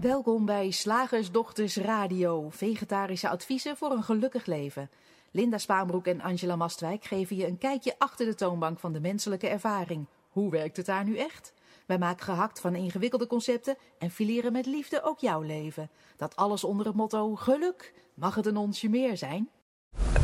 [0.00, 4.90] Welkom bij Slagersdochters Radio, vegetarische adviezen voor een gelukkig leven.
[5.30, 9.48] Linda Spaanbroek en Angela Mastwijk geven je een kijkje achter de toonbank van de menselijke
[9.48, 10.06] ervaring.
[10.28, 11.52] Hoe werkt het daar nu echt?
[11.86, 15.90] Wij maken gehakt van ingewikkelde concepten en fileren met liefde ook jouw leven.
[16.16, 17.92] Dat alles onder het motto geluk.
[18.14, 19.48] Mag het een onsje meer zijn?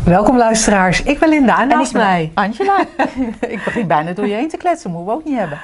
[0.04, 2.80] Welkom luisteraars, ik ben Linda en naast mij Angela.
[3.54, 5.60] ik begin bijna door je heen te kletsen, moeten we ook niet hebben.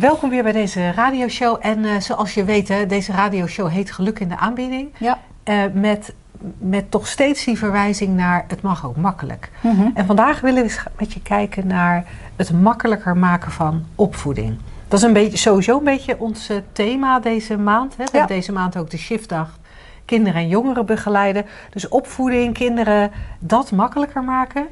[0.00, 1.56] Welkom weer bij deze radioshow.
[1.60, 4.88] En uh, zoals je weet, hè, deze radioshow heet Geluk in de aanbieding.
[4.98, 5.18] Ja.
[5.44, 6.14] Uh, met,
[6.58, 9.50] met toch steeds die verwijzing naar het mag ook makkelijk.
[9.60, 9.88] Mhm.
[9.94, 12.04] En vandaag willen we eens met je kijken naar
[12.36, 14.58] het makkelijker maken van opvoeding.
[14.88, 17.96] Dat is een beetje, sowieso een beetje ons uh, thema deze maand.
[17.96, 18.04] Hè.
[18.04, 18.18] We Ja.
[18.18, 19.58] hebben deze maand ook de shiftdag
[20.04, 21.44] kinderen en jongeren begeleiden.
[21.70, 24.66] Dus opvoeding, kinderen, dat makkelijker maken.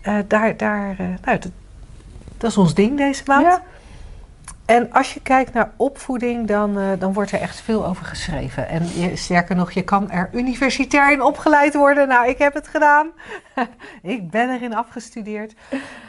[0.00, 1.50] Eh, daar, daar, eh, nou, dat,
[2.38, 3.42] dat is ons ding deze maand.
[3.46, 3.62] Ja.
[4.70, 8.68] En als je kijkt naar opvoeding, dan, eh, dan wordt er echt veel over geschreven.
[8.68, 12.08] En je, sterker nog, je kan er universitair in opgeleid worden.
[12.08, 13.10] Nou, ik heb het gedaan.
[14.02, 15.54] ik ben erin afgestudeerd.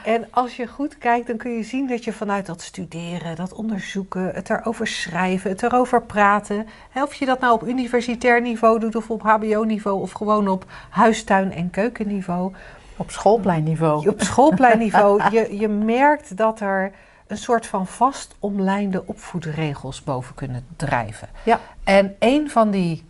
[0.05, 3.53] En als je goed kijkt, dan kun je zien dat je vanuit dat studeren, dat
[3.53, 6.67] onderzoeken, het erover schrijven, het erover praten.
[6.91, 10.66] hè, Of je dat nou op universitair niveau doet of op hbo-niveau of gewoon op
[10.89, 12.53] huistuin- en keukenniveau.
[12.97, 14.09] Op schoolpleinniveau.
[14.09, 16.91] Op schoolpleinniveau, je, je merkt dat er
[17.31, 21.29] een soort van vast omlijnde opvoedregels boven kunnen drijven.
[21.43, 21.59] Ja.
[21.83, 23.03] En een van die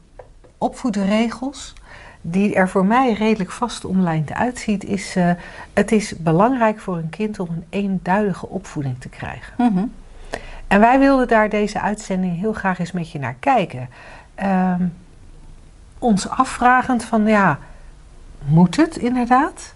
[0.57, 1.73] opvoedregels,
[2.21, 5.31] die er voor mij redelijk vast omlijnd uitziet, is: eh,
[5.73, 9.53] het is belangrijk voor een kind om een eenduidige opvoeding te krijgen.
[9.57, 9.85] Mhm.
[10.67, 13.89] En wij wilden daar deze uitzending heel graag eens met je naar kijken.
[14.35, 14.85] Ehm,
[15.99, 17.59] ons afvragend van ja,
[18.45, 19.73] moet het inderdaad?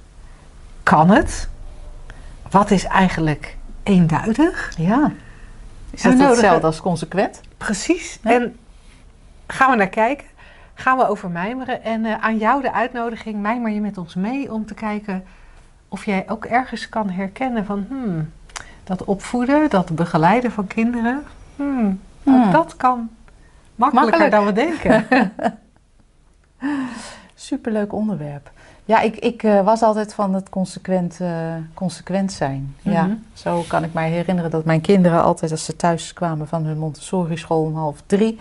[0.83, 1.49] Kan het?
[2.49, 3.54] Wat is eigenlijk
[3.85, 4.73] eenduidig?
[4.77, 5.11] Ja.
[5.91, 7.41] Is dat hetzelfde als consequent?
[7.57, 8.19] Precies.
[8.23, 8.31] Ja.
[8.31, 8.57] En
[9.47, 10.25] gaan we naar kijken?
[10.73, 11.83] Gaan we over mijmeren?
[11.83, 15.23] En eh, aan jou de uitnodiging, mijmer je met ons mee om te kijken
[15.87, 18.31] of jij ook ergens kan herkennen van hmm,
[18.83, 21.23] dat opvoeden, dat begeleiden van kinderen,
[21.55, 22.51] hmm, ook Hmm.
[22.51, 23.09] dat kan
[23.75, 24.31] makkelijker Makkelijk.
[24.31, 25.31] dan we denken.
[27.35, 28.51] Superleuk onderwerp.
[28.87, 31.29] Ja, ik, ik eh, was altijd van het consequent, eh,
[31.73, 32.75] consequent zijn.
[32.81, 33.15] Ja, Mhm.
[33.33, 36.77] zo kan ik mij herinneren dat mijn kinderen altijd als ze thuis kwamen van hun
[36.77, 38.39] Montessori school om half drie,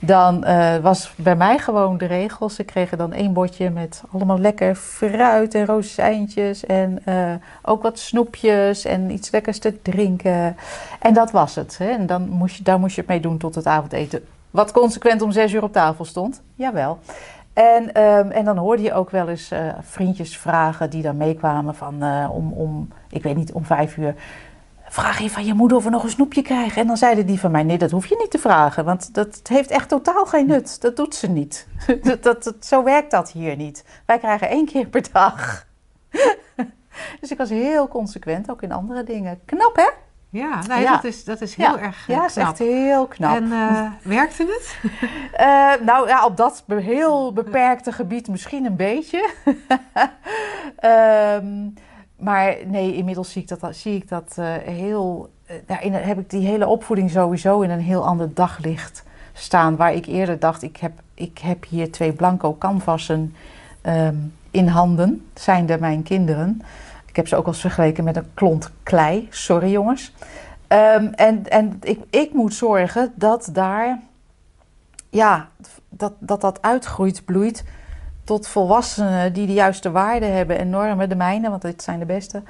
[0.00, 2.48] dan eh, was bij mij gewoon de regel.
[2.48, 7.02] Ze kregen dan één bordje met allemaal lekker fruit en rozijntjes en
[7.62, 10.56] ook wat snoepjes en iets lekkers te drinken.
[11.00, 11.78] En dat was het.
[11.78, 11.88] Hè?
[11.88, 14.24] En dan moest je, daar moest je het mee doen tot het avondeten.
[14.50, 16.42] Wat consequent om zes uur op tafel stond.
[16.54, 16.98] Jawel.
[17.56, 21.74] En, ehm, en dan hoorde je ook wel eens eh, vriendjes vragen die dan meekwamen
[21.74, 24.14] van eh, om, om, ik weet niet, om vijf uur.
[24.88, 26.80] Vraag je van je moeder of we nog een snoepje krijgen?
[26.80, 28.84] En dan zeiden die van mij, nee, dat hoef je niet te vragen.
[28.84, 30.80] Want dat heeft echt totaal geen nut.
[30.80, 31.66] Dat doet ze niet.
[32.02, 33.84] dat, dat, dat- zo werkt dat hier niet.
[34.06, 35.66] Wij krijgen één keer per dag.
[37.20, 39.40] dus ik was heel consequent, ook in andere dingen.
[39.44, 39.88] Knap, hè?
[40.36, 40.92] Ja, nee, Ja.
[40.92, 42.48] Dat, is, dat is heel ja, erg eh, ja, is knap.
[42.48, 43.36] echt heel knap.
[43.36, 44.90] En eh, werkte het?
[45.32, 49.30] Eh, nou ja, op dat heel beperkte gebied misschien een beetje.
[50.76, 51.68] Ehm,
[52.16, 55.30] maar nee, inmiddels zie ik dat, zie ik dat heel.
[55.66, 59.76] ja, in, heb ik die hele opvoeding sowieso in een heel ander daglicht staan.
[59.76, 63.34] Waar ik eerder dacht, ik heb, ik heb hier twee blanco canvassen
[63.82, 64.16] ehm,
[64.50, 65.26] in handen.
[65.34, 66.62] Zijnde mijn kinderen.
[67.16, 69.26] Ik heb ze ook wel eens vergeleken met een klont klei.
[69.30, 70.14] Sorry jongens.
[70.66, 74.00] Ehm, en en ik, ik moet zorgen dat daar
[75.10, 75.48] ja,
[75.88, 77.64] dat, dat dat uitgroeit, bloeit
[78.24, 82.04] tot volwassenen die de juiste waarden hebben en normen, de mijne, want dit zijn de
[82.04, 82.42] beste.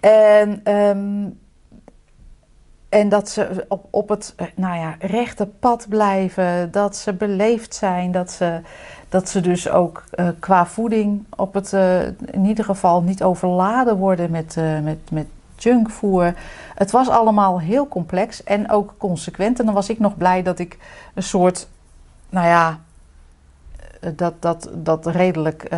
[0.00, 1.28] En, ehm,
[2.88, 7.74] en dat ze op, op het eh, nou ja, rechte pad blijven, dat ze beleefd
[7.74, 8.60] zijn, dat ze,
[9.12, 13.96] dat ze dus ook eh, qua voeding op het, eh, in ieder geval niet overladen
[13.96, 16.34] worden met, eh, met, met junkvoer.
[16.74, 19.58] Het was allemaal heel complex en ook consequent.
[19.58, 20.78] En dan was ik nog blij dat ik
[21.14, 21.68] een soort
[22.28, 22.78] nou ja,
[24.16, 25.68] dat, dat, dat redelijk.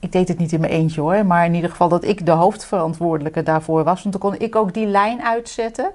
[0.00, 2.30] ik deed het niet in mijn eentje hoor, maar in ieder geval dat ik de
[2.32, 4.02] hoofdverantwoordelijke daarvoor was.
[4.02, 5.90] Want dan kon ik ook die lijn uitzetten.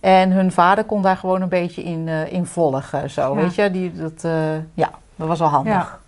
[0.00, 3.10] En hun vader kon daar gewoon een beetje in, in volgen.
[3.10, 3.42] Zo, Ja.
[3.42, 3.70] weet je?
[3.70, 4.26] Die, dat,
[4.74, 4.90] ja,
[5.28, 5.72] dat was wel handig.
[5.72, 5.98] Ja.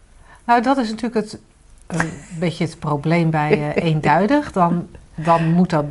[0.45, 1.39] Nou, dat is natuurlijk het,
[1.87, 4.53] een beetje het probleem bij eh, eenduidig.
[4.53, 5.85] Dan, dan moet dat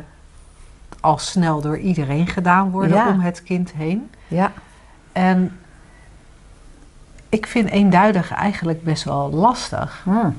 [1.00, 3.08] al snel door iedereen gedaan worden Ja.
[3.08, 4.10] om het kind heen.
[4.28, 4.52] Ja.
[5.12, 5.58] En
[7.28, 10.00] ik vind eenduidig eigenlijk best wel lastig.
[10.04, 10.30] Hm.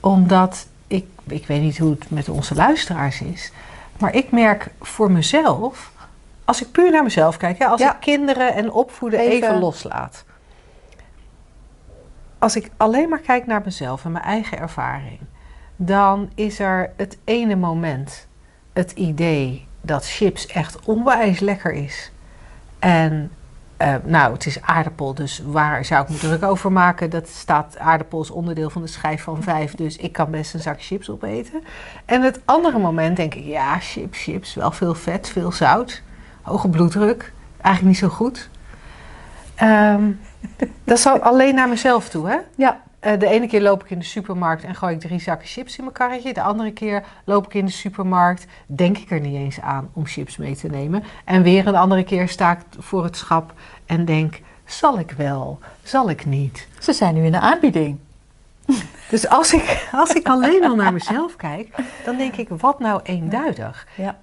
[0.00, 3.52] Omdat ik, ik weet niet hoe het met onze luisteraars is.
[3.98, 5.92] Maar ik merk voor mezelf
[6.44, 7.94] als ik puur naar mezelf kijk, hè, als Ja.
[7.94, 10.24] ik kinderen en opvoeden even, Even- loslaat.
[12.38, 15.18] Als ik alleen maar kijk naar mezelf en mijn eigen ervaring,
[15.76, 18.26] dan is er het ene moment
[18.72, 22.12] het idee dat chips echt onwijs lekker is.
[22.78, 23.30] En
[23.76, 27.10] eh, nou, het is aardappel, dus waar zou ik me druk over maken?
[27.10, 30.60] Dat staat aardappel is onderdeel van de schijf van vijf, dus ik kan best een
[30.60, 31.62] zak chips opeten.
[32.04, 36.02] En het andere moment denk ik, ja, chips, chips, wel veel vet, veel zout,
[36.42, 38.48] hoge bloeddruk, eigenlijk niet zo goed.
[39.54, 40.10] Ehm,
[40.84, 42.36] dat al alleen naar mezelf toe, hè?
[42.56, 45.48] Ja, Eh, de ene keer loop ik in de supermarkt en gooi ik drie zakken
[45.48, 46.32] chips in mijn karretje.
[46.32, 50.06] De andere keer loop ik in de supermarkt, denk ik er niet eens aan om
[50.06, 51.02] chips mee te nemen.
[51.24, 53.52] En weer een andere keer sta ik voor het schap
[53.86, 56.68] en denk, zal ik wel, zal ik niet?
[56.78, 57.98] ze zijn nu in de aanbieding.
[59.10, 63.00] Dus als ik, als ik alleen al naar mezelf kijk, dan denk ik, wat nou
[63.02, 63.86] eenduidig?
[63.96, 64.18] Ja.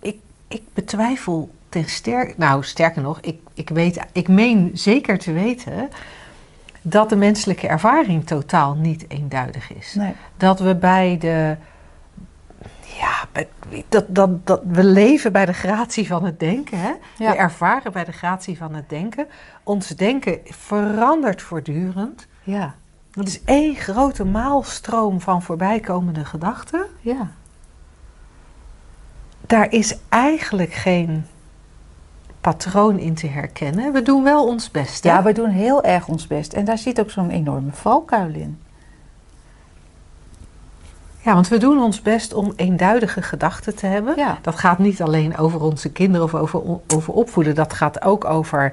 [0.00, 0.16] Ik,
[0.48, 5.88] ik betwijfel ten sterk, nou sterker nog, ik, ik, weet, ik meen zeker te weten
[6.82, 9.94] dat de menselijke ervaring totaal niet eenduidig is.
[9.94, 10.14] Nee.
[10.36, 11.56] dat we bij de.
[12.98, 13.42] Ja,
[13.88, 16.78] dat, dat, dat we leven bij de gratie van het denken.
[16.78, 16.92] Hè?
[17.16, 17.30] Ja.
[17.30, 19.26] We ervaren bij de gratie van het denken.
[19.62, 22.26] Ons denken verandert voortdurend.
[22.42, 22.74] Ja.
[23.10, 26.86] Dat is één grote maalstroom van voorbijkomende gedachten.
[27.00, 27.30] Ja.
[29.46, 31.26] Daar is eigenlijk geen
[32.42, 33.92] patroon in te herkennen.
[33.92, 35.04] We doen wel ons best.
[35.04, 35.10] hè?
[35.10, 36.52] Ja, we doen heel erg ons best.
[36.52, 38.58] En daar zit ook zo'n enorme valkuil in.
[41.20, 44.16] Ja, want we doen ons best om eenduidige gedachten te hebben.
[44.16, 44.38] Ja.
[44.42, 46.62] Dat gaat niet alleen over onze kinderen of over,
[46.94, 47.54] over opvoeden.
[47.54, 48.72] Dat gaat ook over.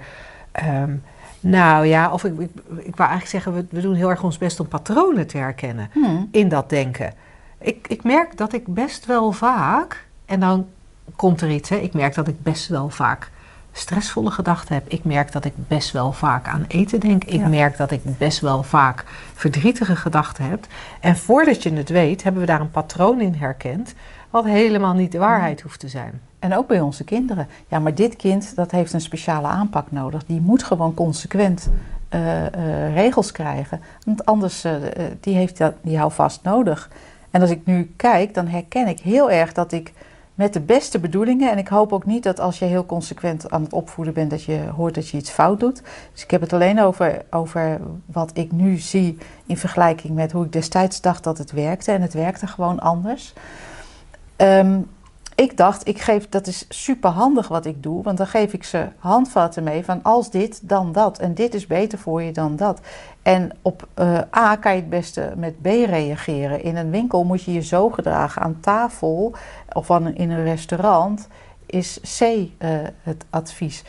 [0.52, 0.96] ehm,
[1.40, 4.38] nou ja, of ik, ik, ik wou eigenlijk zeggen, we, we doen heel erg ons
[4.38, 6.24] best om patronen te herkennen Hm.
[6.32, 7.14] in dat denken.
[7.60, 10.68] Ik, ik merk dat ik best wel vaak, en dan
[11.16, 13.30] komt er iets, hè, ik merk dat ik best wel vaak
[13.72, 14.88] stressvolle gedachten heb.
[14.88, 17.24] Ik merk dat ik best wel vaak aan eten denk.
[17.24, 17.48] Ik Ja.
[17.48, 20.66] merk dat ik best wel vaak verdrietige gedachten heb.
[21.00, 23.94] En voordat je het weet, hebben we daar een patroon in herkend,
[24.30, 26.22] wat helemaal niet de waarheid hoeft te zijn.
[26.40, 27.48] En ook bij onze kinderen.
[27.68, 30.26] Ja, maar dit kind dat heeft een speciale aanpak nodig.
[30.26, 31.70] Die moet gewoon consequent
[32.10, 33.82] eh, eh, regels krijgen.
[34.06, 34.74] Want anders eh,
[35.20, 36.90] die heeft dat, die houvast nodig.
[37.32, 39.94] En als ik nu kijk, dan herken ik heel erg dat ik
[40.40, 41.52] met de beste bedoelingen...
[41.52, 44.30] en ik hoop ook niet dat als je heel consequent aan het opvoeden bent...
[44.30, 45.82] dat je hoort dat je iets fout doet.
[46.14, 49.18] Dus ik heb het alleen over, over wat ik nu zie...
[49.46, 51.92] in vergelijking met hoe ik destijds dacht dat het werkte.
[51.92, 53.34] En het werkte gewoon anders.
[54.36, 54.80] Ehm,
[55.40, 58.64] ik dacht, ik geef, dat is super handig wat ik doe, want dan geef ik
[58.64, 61.20] ze handvatten mee van als dit, dan dat.
[61.20, 62.80] En dit is beter voor je dan dat.
[63.22, 66.64] En op eh, A kan je het beste met B reageren.
[66.64, 69.34] In een winkel moet je je zo gedragen aan tafel
[69.74, 71.28] of in een restaurant
[71.66, 72.70] is C eh,
[73.04, 73.84] het advies.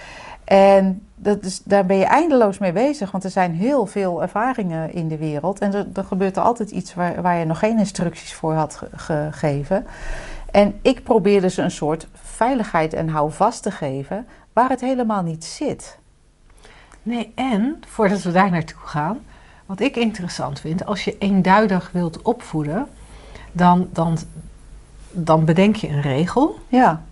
[0.45, 4.93] En dat is, daar ben je eindeloos mee bezig, want er zijn heel veel ervaringen
[4.93, 5.59] in de wereld.
[5.59, 9.29] En er, gebeurt er altijd iets waar, waar je nog geen instructies voor had ge-
[9.31, 9.87] gegeven.
[10.51, 15.45] En ik probeerde ze een soort veiligheid en houvast te geven waar het helemaal niet
[15.45, 15.99] zit.
[17.03, 19.19] Nee, en voordat we daar naartoe gaan,
[19.67, 22.87] wat ik interessant vind, als je eenduidig wilt opvoeden,
[23.53, 24.19] dan, dan,
[25.11, 26.59] dan bedenk je een regel.
[26.69, 27.03] Ja,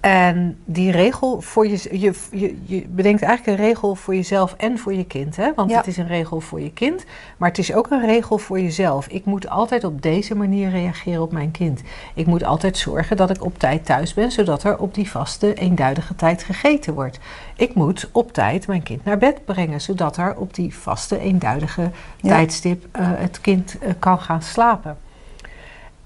[0.00, 4.78] En die regel voor je, je, je, je bedenkt eigenlijk een regel voor jezelf en
[4.78, 5.36] voor je kind.
[5.36, 5.54] Hè?
[5.54, 5.76] Want Ja.
[5.76, 7.04] het is een regel voor je kind,
[7.36, 9.06] maar het is ook een regel voor jezelf.
[9.06, 11.82] Ik moet altijd op deze manier reageren op mijn kind.
[12.14, 15.54] Ik moet altijd zorgen dat ik op tijd thuis ben, zodat er op die vaste,
[15.54, 17.18] eenduidige tijd gegeten wordt.
[17.56, 21.90] Ik moet op tijd mijn kind naar bed brengen, zodat er op die vaste, eenduidige
[22.20, 22.28] Ja.
[22.28, 24.98] tijdstip eh, het kind eh, kan gaan slapen.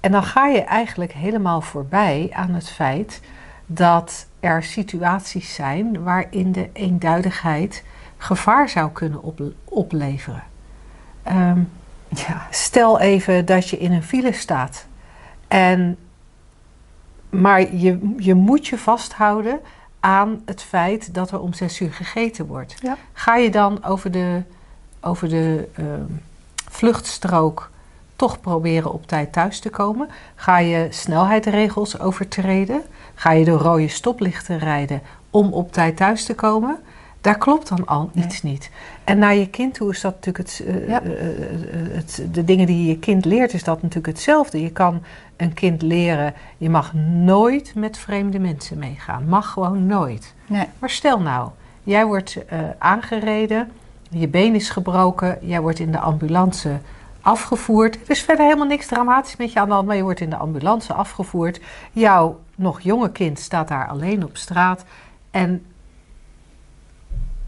[0.00, 3.20] En dan ga je eigenlijk helemaal voorbij aan het feit
[3.74, 7.84] dat er situaties zijn waarin de eenduidigheid
[8.16, 10.42] gevaar zou kunnen op- opleveren.
[11.22, 11.60] Ehm,
[12.08, 14.86] ja, stel even dat je in een file staat.
[15.48, 15.96] En,
[17.30, 19.60] maar je, je moet je vasthouden
[20.00, 22.74] aan het feit dat er om zes uur gegeten wordt.
[22.80, 22.96] Ja.
[23.12, 24.42] Ga je dan over de,
[25.00, 26.04] over de ehm,
[26.70, 27.70] vluchtstrook
[28.16, 30.08] toch proberen op tijd thuis te komen?
[30.34, 32.82] Ga je snelheidsregels overtreden?
[33.14, 36.78] Ga je door rode stoplichten rijden om op tijd thuis te komen?
[37.20, 38.24] Daar klopt dan al Nee.
[38.24, 38.70] iets niet.
[39.04, 41.02] En naar je kind toe is dat natuurlijk het, eh, Ja.
[41.02, 44.62] eh, eh, het, de dingen die je kind leert, is dat natuurlijk hetzelfde.
[44.62, 45.02] Je kan
[45.36, 46.92] een kind leren, je mag
[47.24, 49.28] nooit met vreemde mensen meegaan.
[49.28, 50.34] Mag gewoon nooit.
[50.46, 50.66] nee.
[50.78, 51.50] Maar stel nou,
[51.82, 52.38] jij wordt
[52.78, 53.70] aangereden,
[54.10, 56.78] je been is gebroken, jij wordt in de ambulance
[57.22, 57.94] afgevoerd.
[57.94, 60.30] Er is verder helemaal niks dramatisch met je aan de hand, maar je wordt in
[60.30, 61.60] de ambulance afgevoerd.
[61.92, 64.84] Jouw nog jonge kind staat daar alleen op straat.
[65.30, 65.64] En,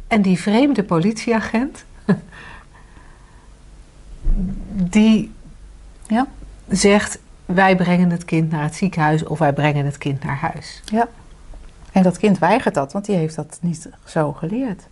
[0.08, 1.84] en die vreemde politieagent,
[4.96, 5.32] die
[6.06, 6.26] Ja.
[6.68, 10.82] zegt: Wij brengen het kind naar het ziekenhuis of wij brengen het kind naar huis.
[10.84, 11.08] Ja.
[11.92, 14.82] En dat kind weigert dat, want die heeft dat niet zo geleerd.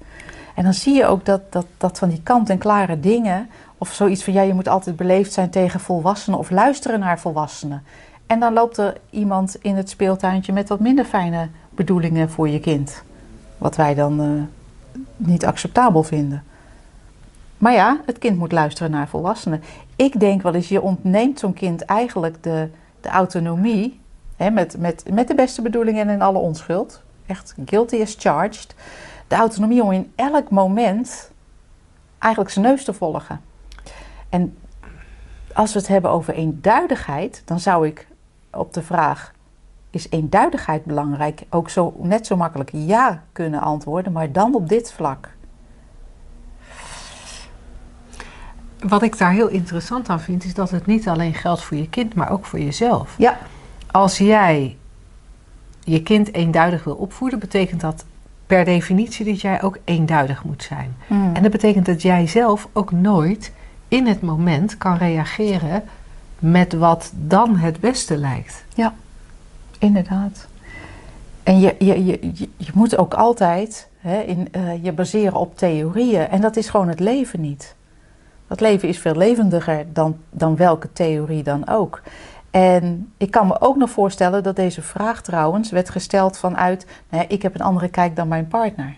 [0.54, 4.32] En dan zie je ook dat, dat, dat van die kant-en-klare dingen, of zoiets van
[4.32, 7.82] ja, je moet altijd beleefd zijn tegen volwassenen of luisteren naar volwassenen.
[8.26, 12.60] En dan loopt er iemand in het speeltuintje met wat minder fijne bedoelingen voor je
[12.60, 13.02] kind.
[13.58, 16.42] Wat wij dan eh, niet acceptabel vinden.
[17.58, 19.62] Maar ja, het kind moet luisteren naar volwassenen.
[19.96, 22.68] Ik denk wel eens, je ontneemt zo'n kind eigenlijk de,
[23.00, 24.00] de autonomie.
[24.36, 27.02] Hè, met, met, met de beste bedoelingen en in alle onschuld.
[27.26, 28.74] Echt guilty as charged.
[29.32, 31.30] De autonomie om in elk moment
[32.18, 33.40] eigenlijk zijn neus te volgen.
[34.28, 34.56] En
[35.54, 38.06] als we het hebben over eenduidigheid, dan zou ik
[38.50, 39.32] op de vraag:
[39.90, 41.42] is eenduidigheid belangrijk?
[41.50, 45.28] Ook zo, net zo makkelijk ja kunnen antwoorden, maar dan op dit vlak.
[48.78, 51.88] Wat ik daar heel interessant aan vind, is dat het niet alleen geldt voor je
[51.88, 53.14] kind, maar ook voor jezelf.
[53.18, 53.38] Ja,
[53.90, 54.76] Als jij
[55.80, 58.04] je kind eenduidig wil opvoeden, betekent dat
[58.46, 60.96] per definitie dat jij ook eenduidig moet zijn.
[61.06, 61.34] Mm.
[61.34, 63.52] En dat betekent dat jij zelf ook nooit
[63.88, 65.82] in het moment kan reageren
[66.38, 68.64] met wat dan het beste lijkt.
[69.78, 70.46] Inderdaad.
[71.42, 75.58] En je, je, je, je, je moet ook altijd hè, in, eh, je baseren op
[75.58, 76.28] theorieën.
[76.28, 77.74] En dat is gewoon het leven niet.
[78.48, 82.02] Dat leven is veel levendiger dan, dan welke theorie dan ook.
[82.52, 86.86] En ik kan me ook nog voorstellen dat deze vraag trouwens werd gesteld vanuit...
[87.08, 88.96] Nou ik heb een andere kijk dan mijn partner.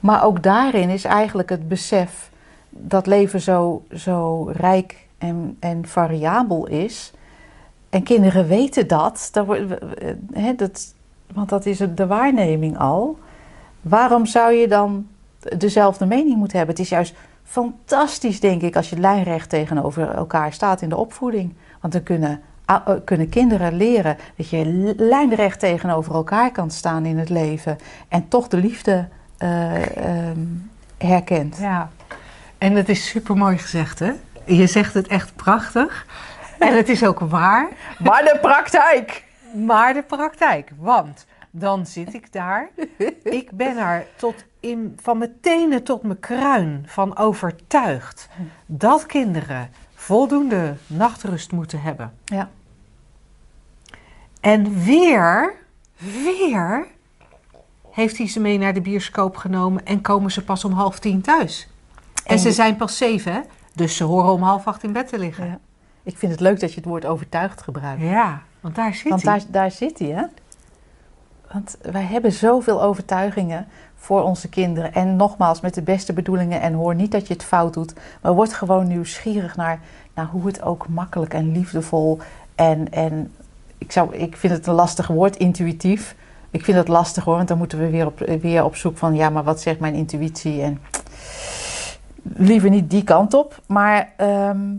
[0.00, 2.30] Maar ook daarin is eigenlijk het besef
[2.68, 7.12] dat leven zo, zo rijk en, en variabel is...
[7.92, 9.46] En kinderen weten dat, dat,
[10.56, 10.94] dat,
[11.32, 13.18] want dat is de waarneming al.
[13.80, 15.06] Waarom zou je dan
[15.56, 16.74] dezelfde mening moeten hebben?
[16.74, 21.54] Het is juist fantastisch, denk ik, als je lijnrecht tegenover elkaar staat in de opvoeding.
[21.82, 27.04] Want dan kunnen, a- eh, kunnen kinderen leren dat je lijnrecht tegenover elkaar kan staan
[27.06, 27.78] in het leven.
[28.08, 29.08] En toch de liefde
[29.38, 30.40] eh, ehm,
[30.98, 31.56] herkent.
[31.56, 31.90] Ja.
[32.58, 34.12] En het is super mooi gezegd, hè?
[34.44, 36.06] Je zegt het echt prachtig.
[36.58, 37.68] En het is ook waar.
[37.98, 39.24] Maar de praktijk!
[39.66, 42.68] Maar de praktijk, want dan zit ik daar.
[43.22, 48.28] Ik ben er tot in, van mijn tenen tot mijn kruin van overtuigd
[48.66, 49.70] dat kinderen
[50.02, 52.12] voldoende nachtrust moeten hebben.
[52.24, 52.50] Ja.
[54.40, 55.54] En weer,
[55.96, 56.86] weer
[57.90, 61.20] heeft hij ze mee naar de bioscoop genomen en komen ze pas om half tien
[61.20, 61.68] thuis.
[62.24, 63.44] En En ze zijn pas zeven,
[63.74, 65.46] dus ze horen om half acht in bed te liggen.
[65.46, 65.58] Ja.
[66.02, 68.02] Ik vind het leuk dat je het woord overtuigd gebruikt.
[68.02, 69.38] Ja, want daar zit Want hij.
[69.38, 70.24] daar, daar zit hij, hè?
[71.52, 73.68] Want wij hebben zoveel overtuigingen
[74.02, 74.94] voor onze kinderen.
[74.94, 76.60] En nogmaals, met de beste bedoelingen.
[76.60, 77.92] En hoor niet dat je het fout doet.
[78.22, 79.80] Maar word gewoon nieuwsgierig naar,
[80.14, 82.18] naar hoe het ook makkelijk en liefdevol.
[82.54, 83.32] En, en
[83.78, 86.16] ik, zou, ik vind het een lastig woord, intuïtief.
[86.50, 89.14] Ik vind het lastig hoor, want dan moeten we weer op, weer op zoek van...
[89.14, 90.62] ja, maar wat zegt mijn intuïtie?
[90.62, 90.80] En
[92.22, 93.60] liever niet die kant op.
[93.66, 94.74] Maar ehm,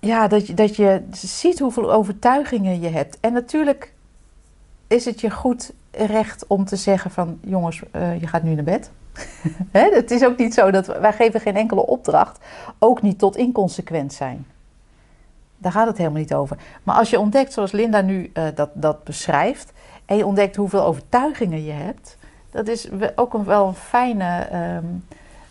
[0.00, 3.18] ja, dat dat je ziet hoeveel overtuigingen je hebt.
[3.20, 3.92] En natuurlijk
[4.86, 7.38] is het je goed recht om te zeggen van...
[7.40, 8.90] jongens, eh, je gaat nu naar bed.
[9.70, 10.86] Het is ook niet zo dat...
[10.86, 12.38] wij geven geen enkele opdracht.
[12.78, 14.46] Ook niet tot inconsequent zijn.
[15.56, 16.56] Daar gaat het helemaal niet over.
[16.82, 19.72] Maar als je ontdekt, zoals Linda nu eh, dat, dat beschrijft...
[20.04, 22.16] en je ontdekt hoeveel overtuigingen je hebt...
[22.50, 24.38] dat is ook wel een fijne...
[24.40, 24.84] ehm,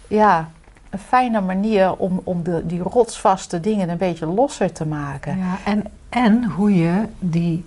[0.07, 0.49] ja,
[0.89, 5.37] een fijne manier om, om de, die rotsvaste dingen een beetje losser te maken.
[5.37, 7.65] Ja, en, en hoe je die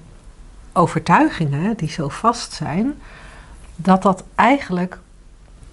[0.73, 2.95] overtuigingen die zo vast zijn,
[3.76, 4.99] dat dat eigenlijk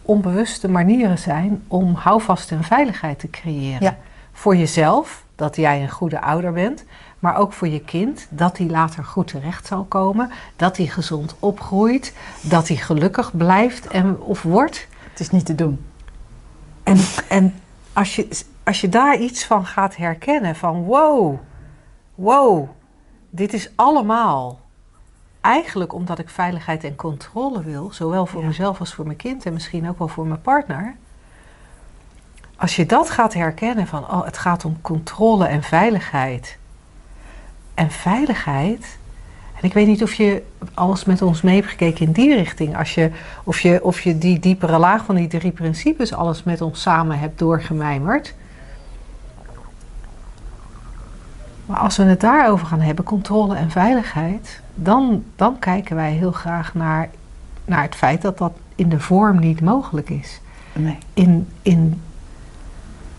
[0.01, 3.83] onbewuste manieren zijn om houvast en veiligheid te creëren.
[3.83, 3.97] Ja.
[4.31, 6.83] Voor jezelf, dat jij een goede ouder bent,
[7.19, 11.35] maar ook voor je kind, dat hij later goed terecht zal komen, dat hij gezond
[11.39, 14.87] opgroeit, dat hij gelukkig blijft en, of wordt.
[15.09, 15.85] Het is niet te doen.
[16.83, 17.53] En, en
[17.93, 18.27] als, je,
[18.63, 21.39] als je daar iets van gaat herkennen, van wow,
[22.15, 22.69] wow,
[23.29, 24.59] dit is allemaal
[25.41, 28.47] eigenlijk omdat ik veiligheid en controle wil, zowel voor Ja.
[28.47, 30.95] mezelf als voor mijn kind en misschien ook wel voor mijn partner.
[32.55, 36.57] Als je dat gaat herkennen van, oh, het gaat om controle en veiligheid.
[37.73, 38.97] En veiligheid
[39.61, 40.43] En ik weet niet of je
[40.73, 42.77] alles met ons mee hebt gekeken in die richting.
[42.77, 43.11] Als je,
[43.43, 47.19] of, je, of je die diepere laag van die drie principes alles met ons samen
[47.19, 48.33] hebt doorgemijmerd.
[51.69, 56.31] Maar als we het daarover gaan hebben, controle en veiligheid, dan, dan kijken wij heel
[56.31, 57.09] graag naar,
[57.65, 60.41] naar het feit dat dat in de vorm niet mogelijk is.
[60.73, 60.97] Nee.
[61.13, 62.01] In, in,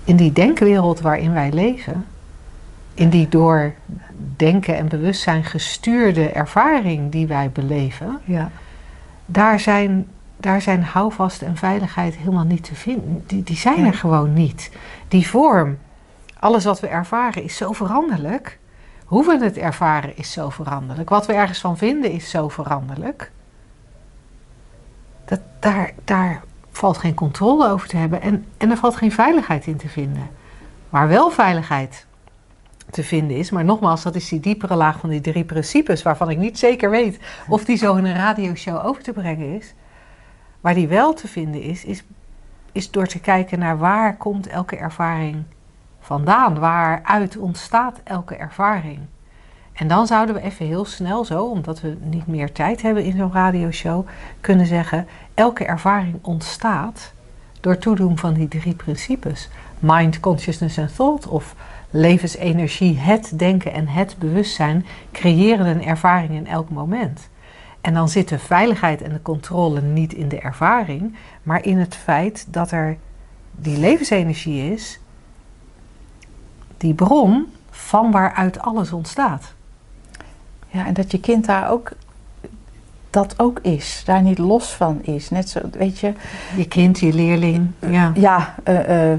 [0.04, 2.04] in die denkwereld waarin wij leven,
[2.94, 3.72] in die door
[4.36, 8.50] denken en bewustzijn gestuurde ervaring die wij beleven, Ja.
[9.26, 13.22] daar zijn, daar zijn houvast en veiligheid helemaal niet te vinden.
[13.26, 14.70] Die, die zijn er gewoon niet.
[15.08, 15.76] Die vorm,
[16.40, 18.58] alles wat we ervaren is zo veranderlijk.
[19.04, 21.08] Hoe we het ervaren is zo veranderlijk.
[21.08, 23.30] Wat we ergens van vinden is zo veranderlijk.
[25.24, 29.66] Dat, daar, daar valt geen controle over te hebben en, en er valt geen veiligheid
[29.66, 30.30] in te vinden.
[30.88, 32.06] Waar wel veiligheid
[32.90, 36.30] te vinden is, maar nogmaals, dat is die diepere laag van die drie principes, waarvan
[36.30, 37.18] ik niet zeker weet
[37.48, 39.74] of die zo in een radioshow over te brengen is.
[40.60, 42.04] Waar die wel te vinden is, is,
[42.72, 45.44] is door te kijken naar waar komt elke ervaring
[46.00, 48.98] vandaan, waaruit ontstaat elke ervaring.
[49.72, 53.16] En dan zouden we even heel snel zo, omdat we niet meer tijd hebben in
[53.16, 54.06] zo'n radioshow,
[54.40, 57.12] kunnen zeggen: elke ervaring ontstaat
[57.60, 61.54] door toedoen van die drie principes: mind, consciousness en thought, of
[61.90, 67.28] levensenergie, het denken en het bewustzijn creëren een ervaring in elk moment.
[67.80, 71.94] En dan zit de veiligheid en de controle niet in de ervaring, maar in het
[71.94, 72.96] feit dat er
[73.50, 75.00] die levensenergie is,
[76.80, 79.52] die bron van waaruit alles ontstaat.
[80.68, 81.92] ja, en dat je kind daar ook
[83.10, 85.30] dat ook is, daar niet los van is.
[85.30, 86.12] Net zo, weet je,
[86.56, 87.70] Je kind, je leerling.
[87.90, 88.12] Ja.
[88.14, 89.18] ja, eh, eh,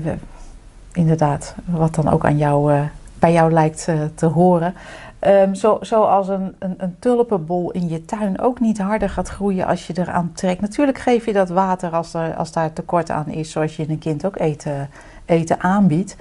[0.94, 2.82] inderdaad, wat dan ook aan jou, eh,
[3.20, 4.74] bij jou lijkt eh, te horen.
[5.20, 9.68] Ehm, zo, zoals een, een, een tulpenbol in je tuin ook niet harder gaat groeien
[9.68, 10.62] als je eraan trekt.
[10.62, 14.00] Natuurlijk geef je dat water als, er, als daar tekort aan is, zoals je een
[14.00, 14.90] kind ook eten,
[15.26, 16.16] eten aanbiedt.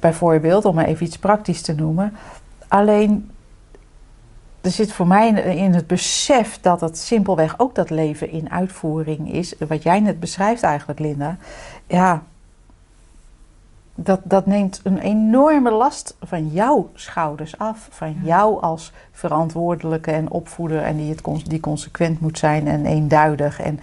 [0.00, 2.16] Bijvoorbeeld, om maar even iets praktisch te noemen.
[2.68, 3.30] Alleen,
[4.60, 9.32] er zit voor mij in, het besef dat het simpelweg ook dat leven in uitvoering
[9.32, 9.54] is.
[9.68, 11.36] Wat jij net beschrijft eigenlijk, Linda.
[11.86, 12.22] Ja,
[13.94, 17.88] dat, dat neemt een enorme last van jouw schouders af.
[17.90, 20.82] Van jou als verantwoordelijke en opvoeder.
[20.82, 23.60] En die, het, die consequent moet zijn en eenduidig.
[23.60, 23.80] En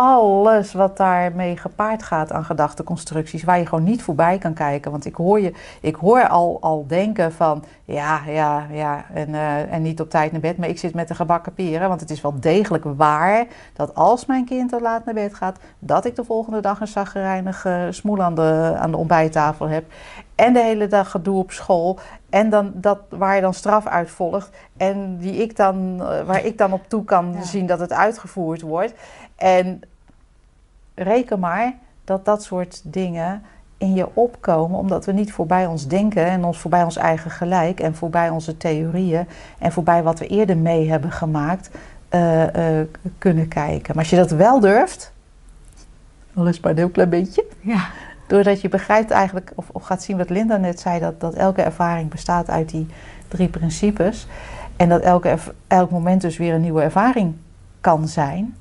[0.00, 3.44] alles wat daarmee gepaard gaat aan gedachteconstructies.
[3.44, 4.90] Waar je gewoon niet voorbij kan kijken.
[4.90, 7.64] Want ik hoor, je, ik hoor al, al denken van...
[7.84, 9.04] Ja, ja, ja.
[9.14, 10.56] En, eh, en niet op tijd naar bed.
[10.56, 11.88] Maar ik zit met de gebakken peren.
[11.88, 15.58] Want het is wel degelijk waar dat als mijn kind te laat naar bed gaat...
[15.78, 19.84] dat ik de volgende dag een zaggerijnige smoel aan de, aan de ontbijttafel heb.
[20.38, 21.98] En de hele dag gedoe op school.
[22.30, 24.50] En dan dat waar je dan straf uit volgt.
[24.76, 27.42] En die ik dan, eh, waar ik dan op toe kan Ja.
[27.42, 28.92] zien dat het uitgevoerd wordt.
[29.36, 29.80] En
[30.94, 31.72] reken maar
[32.04, 33.42] dat dat soort dingen
[33.78, 37.80] in je opkomen, omdat we niet voorbij ons denken en ons voorbij ons eigen gelijk
[37.80, 41.70] en voorbij onze theorieën en voorbij wat we eerder mee hebben gemaakt
[42.08, 42.86] eh, eh,
[43.18, 43.86] kunnen kijken.
[43.94, 45.12] Maar als je dat wel durft,
[46.34, 47.86] al is het maar een heel klein beetje, ja.
[48.28, 52.10] Doordat je begrijpt eigenlijk, of, gaat zien wat Linda net zei, dat, dat elke ervaring
[52.10, 52.86] bestaat uit die
[53.28, 54.26] drie principes
[54.76, 55.36] en dat elke,
[55.66, 57.34] elk moment dus weer een nieuwe ervaring
[57.80, 58.56] kan zijn,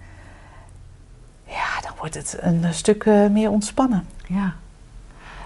[1.43, 4.05] ja, dan wordt het een stuk eh, meer ontspannen.
[4.27, 4.53] Ja.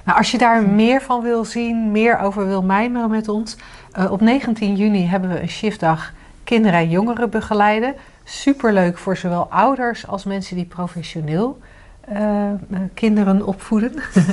[0.03, 3.57] Nou, als je daar meer van wil zien, meer over wil mijmeren met ons.
[3.91, 7.95] eh, op 19 juni hebben we een shiftdag kinderen en jongeren begeleiden.
[8.23, 11.59] Superleuk voor zowel ouders als mensen die professioneel
[12.93, 13.93] kinderen opvoeden.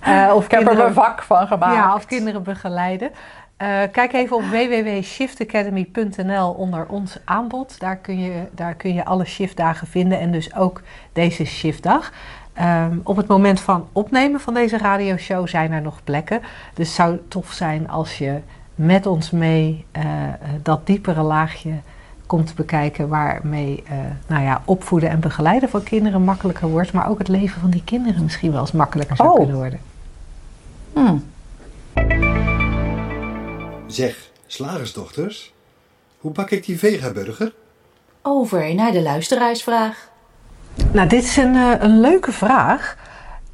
[0.00, 1.74] Eh, of kinderen- vak van gemaakt.
[1.74, 3.10] Ja, of kinderen begeleiden.
[3.56, 7.80] Eh, kijk even op www.shiftacademy.nl onder ons aanbod.
[7.80, 12.12] Daar kun, je, daar kun je alle shiftdagen vinden en dus ook deze shiftdag.
[12.52, 16.40] Ehm, op het moment van opnemen van deze radioshow zijn er nog plekken.
[16.74, 18.40] Dus het zou tof zijn als je
[18.74, 20.30] met ons mee eh, eh,
[20.62, 21.72] dat diepere laagje
[22.26, 27.18] komt bekijken waarmee eh, nou ja, opvoeden en begeleiden van kinderen makkelijker wordt, maar ook
[27.18, 29.36] het leven van die kinderen misschien wel eens makkelijker zou Oh.
[29.36, 29.80] kunnen worden.
[30.92, 31.24] Hmm.
[33.86, 35.52] Zeg, slagersdochters,
[36.18, 37.52] hoe bak ik die vegaburger?
[38.22, 40.08] Over naar de luisteraarsvraag.
[40.92, 42.96] Nou, dit is een, eh, een leuke vraag.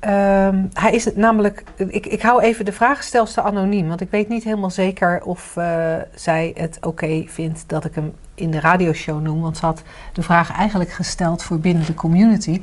[0.00, 1.64] Ehm, hij is namelijk.
[1.76, 5.94] Ik, ik hou even de vragenstelster anoniem, want ik weet niet helemaal zeker of eh,
[6.14, 9.40] zij het oké vindt dat ik hem in de radioshow noem.
[9.40, 12.62] Want ze had de vraag eigenlijk gesteld voor binnen de community.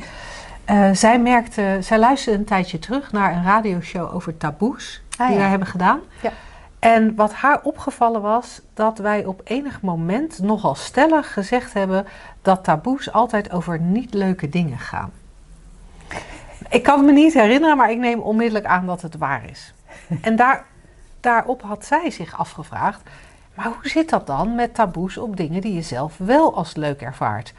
[0.65, 5.35] Eh, zij merkte, zij luisterde een tijdje terug naar een radioshow over taboes Ah, die
[5.35, 5.41] ja.
[5.41, 5.99] wij hebben gedaan.
[6.21, 6.31] Ja.
[6.79, 12.05] En wat haar opgevallen was, dat wij op enig moment nogal stellig gezegd hebben
[12.41, 15.11] dat taboes altijd over niet leuke dingen gaan.
[16.69, 19.73] Ik kan me niet herinneren, maar ik neem onmiddellijk aan dat het waar is.
[20.21, 20.65] En daar,
[21.19, 23.01] daarop had zij zich afgevraagd,
[23.57, 27.01] maar hoe zit dat dan met taboes op dingen die je zelf wel als leuk
[27.01, 27.53] ervaart?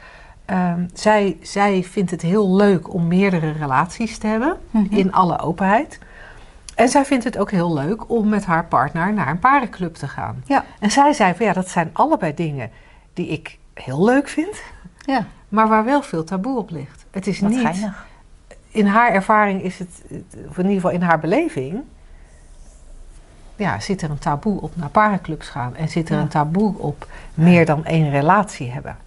[0.45, 4.95] Ehm, zij, zij vindt het heel leuk om meerdere relaties te hebben, Mhm.
[4.95, 5.99] in alle openheid.
[6.75, 10.07] En zij vindt het ook heel leuk om met haar partner naar een parenclub te
[10.07, 10.43] gaan.
[10.45, 10.65] Ja.
[10.79, 12.69] En zij zei van ja, dat zijn allebei dingen
[13.13, 14.61] die ik heel leuk vind,
[15.05, 17.05] Ja, maar waar wel veel taboe op ligt.
[17.11, 18.07] Het is wat niet, geinig.
[18.71, 20.03] in haar ervaring is het,
[20.49, 21.81] of in ieder geval in haar beleving,
[23.59, 25.75] ja, zit er een taboe op naar parenclubs gaan.
[25.75, 26.21] En zit er Ja.
[26.21, 28.97] een taboe op meer dan één relatie hebben.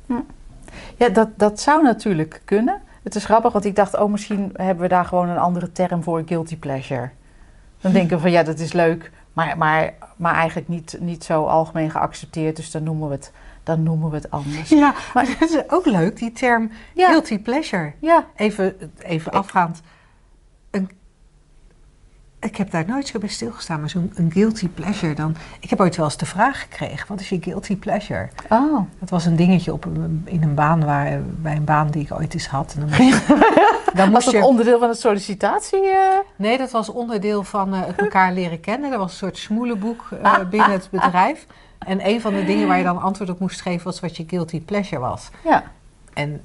[0.97, 2.81] Ja, dat, dat zou natuurlijk kunnen.
[3.03, 6.03] Het is grappig, want ik dacht, oh, misschien hebben we daar gewoon een andere term
[6.03, 7.11] voor, guilty pleasure.
[7.81, 11.45] Dan denken we van, ja, dat is leuk, maar, maar, maar eigenlijk niet, niet zo
[11.45, 12.57] algemeen geaccepteerd.
[12.57, 14.69] Dus dan noemen we het, dan noemen we het anders.
[14.69, 17.09] Ja, maar dat is ook leuk, die term Ja.
[17.09, 17.93] guilty pleasure.
[17.99, 19.81] Ja, Even, even afgaand.
[22.43, 25.37] Ik heb daar nooit zo bij stilgestaan, maar zo'n guilty pleasure dan.
[25.61, 28.29] Ik heb ooit wel eens de vraag gekregen: wat is je guilty pleasure?
[28.49, 28.81] oh.
[28.99, 32.13] Dat was een dingetje op een, in een baan waar, bij een baan die ik
[32.13, 32.75] ooit eens had.
[32.75, 35.89] En dan moest Was dat je, onderdeel van het sollicitatie?
[35.89, 36.19] eh?
[36.37, 38.91] nee, dat was onderdeel van eh, het elkaar leren kennen.
[38.91, 41.47] Dat was een soort smoelenboek eh, binnen het bedrijf.
[41.79, 44.25] En een van de dingen waar je dan antwoord op moest geven was wat je
[44.27, 45.31] guilty pleasure was.
[45.45, 45.65] Ja.
[46.13, 46.41] En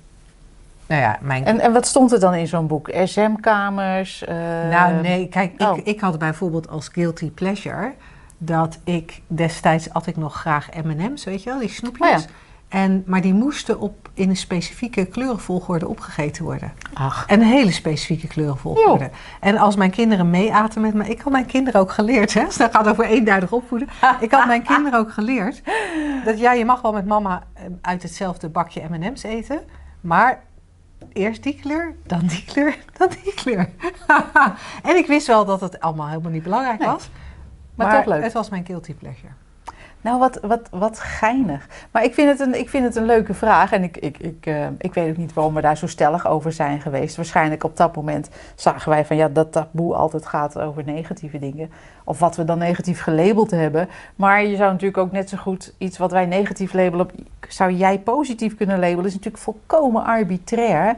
[0.88, 2.90] nou ja, mijn En, en wat stond er dan in zo'n boek?
[3.04, 4.24] SM-kamers?
[4.26, 4.36] eh,
[4.70, 5.78] Nou, nee, kijk, oh.
[5.78, 7.94] ik, ik had bijvoorbeeld als guilty pleasure
[8.38, 12.10] dat ik destijds at ik nog graag M&M's, weet je wel, die snoepjes.
[12.10, 12.26] Oh ja.
[12.68, 16.74] en, maar die moesten op, in een specifieke kleurenvolgorde opgegeten worden.
[16.94, 19.10] Ach, En een hele specifieke kleurenvolgorde.
[19.40, 21.08] En als mijn kinderen meeaten met me...
[21.10, 22.46] Ik had mijn kinderen ook geleerd, hè.
[22.46, 23.88] Dus dat gaat over eenduidig opvoeden.
[24.20, 25.62] Ik had mijn kinderen ook geleerd...
[26.26, 29.60] dat ja, je mag wel met mama eh, uit hetzelfde bakje M&M's eten...
[30.02, 30.44] maar
[31.14, 33.70] eerst die kleur, dan die kleur, dan die kleur.
[34.90, 37.10] en ik wist wel dat het allemaal helemaal niet belangrijk Nee, was.
[37.76, 38.24] maar Maar, toch leuk.
[38.24, 39.32] het was mijn guilty pleasure.
[40.08, 41.68] Nou, wat, wat, wat geinig.
[41.92, 43.72] Maar ik vind het een, ik vind het een leuke vraag.
[43.72, 46.52] En ik, ik, ik, eh, ik weet ook niet waarom we daar zo stellig over
[46.52, 47.16] zijn geweest.
[47.16, 51.72] Waarschijnlijk op dat moment zagen wij van ja, dat taboe altijd gaat over negatieve dingen.
[52.04, 53.90] Of wat we dan negatief gelabeld hebben.
[54.16, 57.08] Maar je zou natuurlijk ook net zo goed iets wat wij negatief labelen,
[57.48, 59.06] zou jij positief kunnen labelen.
[59.06, 60.96] is natuurlijk volkomen arbitrair.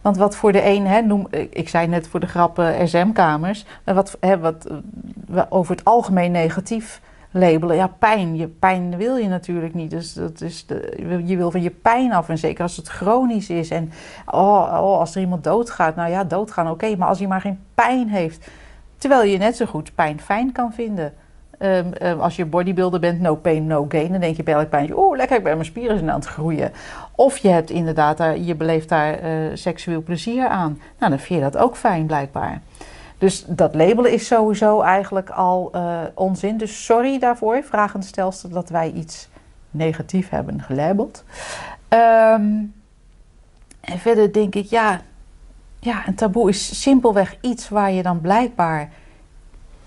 [0.00, 4.16] Want wat voor de een, hè, noem, ik zei net voor de grappen SM-kamers, wat,
[4.20, 4.66] hè, wat
[5.34, 7.00] eh, over het algemeen negatief
[7.32, 7.76] labelen.
[7.76, 8.36] Ja, pijn.
[8.36, 9.90] Je pijn wil je natuurlijk niet.
[9.90, 12.28] Dus dat is de, je wil van je pijn af.
[12.28, 13.70] En zeker als het chronisch is.
[13.70, 13.92] En
[14.26, 15.96] oh, oh, als er iemand doodgaat.
[15.96, 16.96] Nou ja, doodgaan oké.
[16.96, 18.50] maar als hij maar geen pijn heeft.
[18.96, 21.12] Terwijl je net zo goed pijn fijn kan vinden.
[21.62, 24.10] Ehm, ehm, als je bodybuilder bent, no pain, no gain.
[24.10, 26.72] Dan denk je bij elk pijntje, oeh, lekker, ik ben mijn spieren aan het groeien.
[27.14, 30.80] Of je hebt inderdaad, daar, je beleeft daar eh, seksueel plezier aan.
[30.98, 32.60] Nou, dan vind je dat ook fijn blijkbaar.
[33.22, 36.56] Dus dat labelen is sowieso eigenlijk al eh, onzin.
[36.56, 39.28] Dus sorry daarvoor, vragend stelster, dat wij iets
[39.70, 41.24] negatief hebben gelabeld.
[41.88, 42.64] Ehm,
[43.80, 45.00] en verder denk ik, ja,
[45.80, 48.90] ja, een taboe is simpelweg iets waar je dan blijkbaar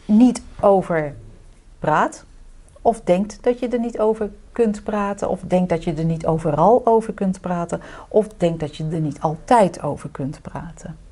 [0.06, 1.16] niet over
[1.80, 2.26] praat.
[2.82, 5.30] Of denkt dat je er niet over kunt praten.
[5.30, 7.82] Of denkt dat je er niet overal over kunt praten.
[8.08, 11.05] Of denkt dat je er niet altijd over kunt praten.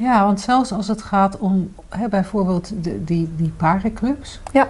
[0.00, 4.40] Ja, want zelfs als het gaat om hè, bijvoorbeeld de, die, die parenclubs...
[4.52, 4.68] Ja.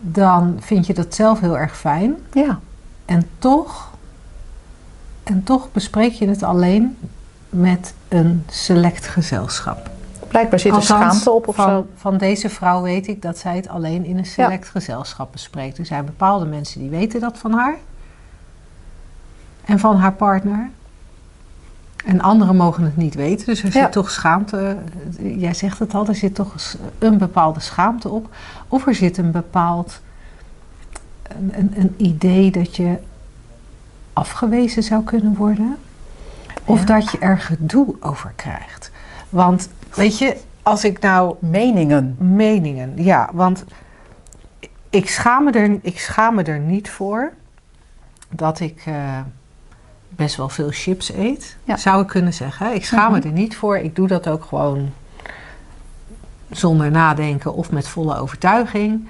[0.00, 2.16] dan vind je dat zelf heel erg fijn.
[2.32, 2.58] Ja,
[3.04, 3.90] En toch,
[5.22, 6.96] en toch bespreek je het alleen
[7.48, 9.90] met een select gezelschap.
[10.28, 11.86] blijkbaar zit er schaamte op of van, zo.
[11.94, 15.78] Van deze vrouw weet ik dat zij het alleen in een select gezelschap bespreekt.
[15.78, 17.76] Er zijn bepaalde mensen die weten dat van haar.
[19.64, 20.70] En van haar partner.
[22.06, 23.46] En anderen mogen het niet weten.
[23.46, 23.82] Dus er Ja.
[23.82, 24.76] zit toch schaamte.
[25.18, 26.54] Jij zegt het al, er zit toch
[26.98, 28.34] een bepaalde schaamte op.
[28.68, 30.00] Of er zit een bepaald
[31.50, 32.98] een, een, idee dat je
[34.12, 35.76] afgewezen zou kunnen worden.
[36.64, 36.84] Of Ja.
[36.84, 38.90] dat je er gedoe over krijgt.
[39.28, 42.16] Want weet je, als ik nou Meningen.
[42.18, 43.64] meningen, ja, want
[44.90, 47.32] ik schaam me er, ik schaam me er niet voor
[48.28, 49.18] dat ik eh,
[50.16, 51.76] best wel veel chips eet, Ja.
[51.76, 52.74] zou ik kunnen zeggen.
[52.74, 53.26] Ik schaam me Mhm.
[53.26, 53.78] er niet voor.
[53.78, 54.92] Ik doe dat ook gewoon
[56.50, 59.08] zonder nadenken of met volle overtuiging.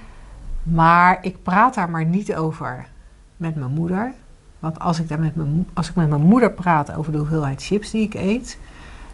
[0.62, 2.86] Maar ik praat daar maar niet over
[3.36, 4.12] met mijn moeder.
[4.58, 7.62] Want als ik, daar met mijn, als ik met mijn moeder praat over de hoeveelheid
[7.62, 8.58] chips die ik eet,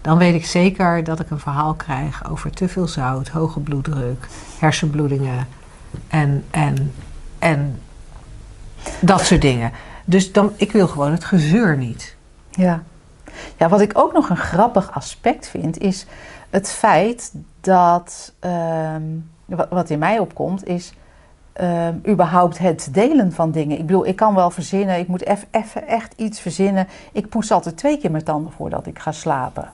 [0.01, 4.27] dan weet ik zeker dat ik een verhaal krijg over te veel zout, hoge bloeddruk,
[4.59, 5.47] hersenbloedingen,
[6.09, 6.93] En, en,
[7.39, 7.81] en
[9.01, 9.73] dat soort dingen.
[10.05, 12.17] Dus dan, ik wil gewoon het gezeur niet.
[12.51, 12.83] Ja.
[13.57, 16.07] ja, wat ik ook nog een grappig aspect vind, is
[16.51, 19.03] het feit dat, ehm,
[19.47, 20.95] wat, in mij opkomt, is
[21.53, 23.79] ehm, überhaupt het delen van dingen.
[23.79, 26.89] Ik bedoel, ik kan wel verzinnen, ik moet even echt iets verzinnen.
[27.13, 29.73] Ik poets altijd twee keer mijn tanden voordat ik ga slapen.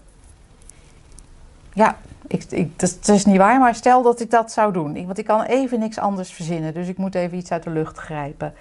[1.73, 5.07] Ja, ik, ik, dat, is niet waar, maar stel dat ik dat zou doen.
[5.07, 7.99] Want ik kan even niks anders verzinnen, dus ik moet even iets uit de lucht
[7.99, 8.55] grijpen.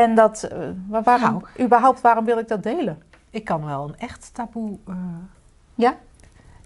[0.00, 3.02] En dat, eh, waarom, überhaupt, waarom wil ik dat delen?
[3.30, 4.78] Ik kan wel een echt taboe.
[4.86, 4.94] eh,
[5.74, 5.94] Ja?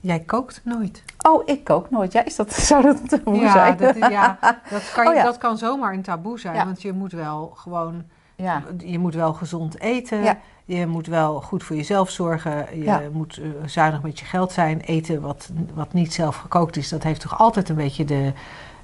[0.00, 1.02] Jij kookt nooit.
[1.28, 2.12] Oh, ik kook nooit.
[2.12, 3.76] Ja, is dat, zou dat een taboe ja, zijn?
[3.76, 4.38] dat, is- ja
[4.70, 5.22] dat, kan, Oh ja.
[5.24, 6.54] dat kan zomaar een taboe zijn.
[6.54, 6.64] Ja.
[6.64, 8.02] Want je moet wel gewoon.
[8.36, 8.62] ja.
[8.78, 10.22] Je moet wel gezond eten.
[10.22, 10.38] Ja.
[10.64, 12.78] Je moet wel goed voor jezelf zorgen.
[12.84, 14.80] Je moet eh, zuinig met je geld zijn.
[14.80, 18.32] Eten wat, wat niet zelf gekookt is, dat heeft toch altijd een beetje de,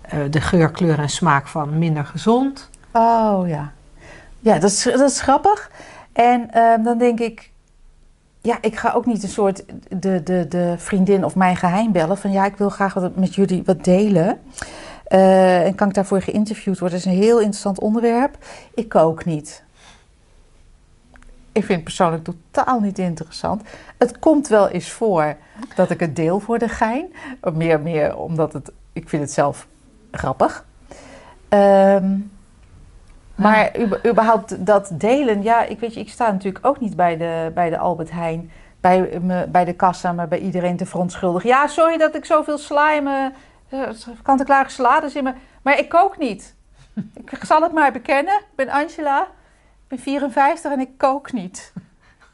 [0.02, 2.70] eh, de geur, kleur en smaak van minder gezond.
[2.92, 3.72] Oh ja.
[4.44, 5.70] Ja, dat is, dat is grappig.
[6.12, 7.50] En ehm, dan denk ik,
[8.40, 12.18] ja, ik ga ook niet een soort de, de, de vriendin of mijn geheim bellen
[12.18, 14.40] van ja, ik wil graag wat met jullie wat delen.
[15.04, 16.98] Eh, en kan ik daarvoor geïnterviewd worden?
[16.98, 18.36] Dat is een heel interessant onderwerp.
[18.74, 19.62] Ik kook niet.
[21.52, 23.62] Ik vind het persoonlijk totaal niet interessant.
[23.98, 25.36] Het komt wel eens voor
[25.74, 27.12] dat ik het deel voor de gein.
[27.52, 29.66] Meer, meer omdat het, ik vind het zelf
[30.10, 30.64] grappig.
[31.48, 32.16] Ehm,
[33.34, 37.50] maar überhaupt dat delen, ja, ik weet je, ik sta natuurlijk ook niet bij de,
[37.54, 41.48] bij de Albert Heijn, bij, me, bij de kassa, maar bij iedereen te verontschuldigen.
[41.48, 42.58] Ja, sorry dat ik zoveel
[43.02, 43.32] mijn,
[43.68, 43.88] eh,
[44.22, 46.54] kant-en-klare salades in mijn, maar ik kook niet.
[47.30, 51.72] ik zal het maar bekennen, ik ben Angela, ik ben 54 en ik kook niet.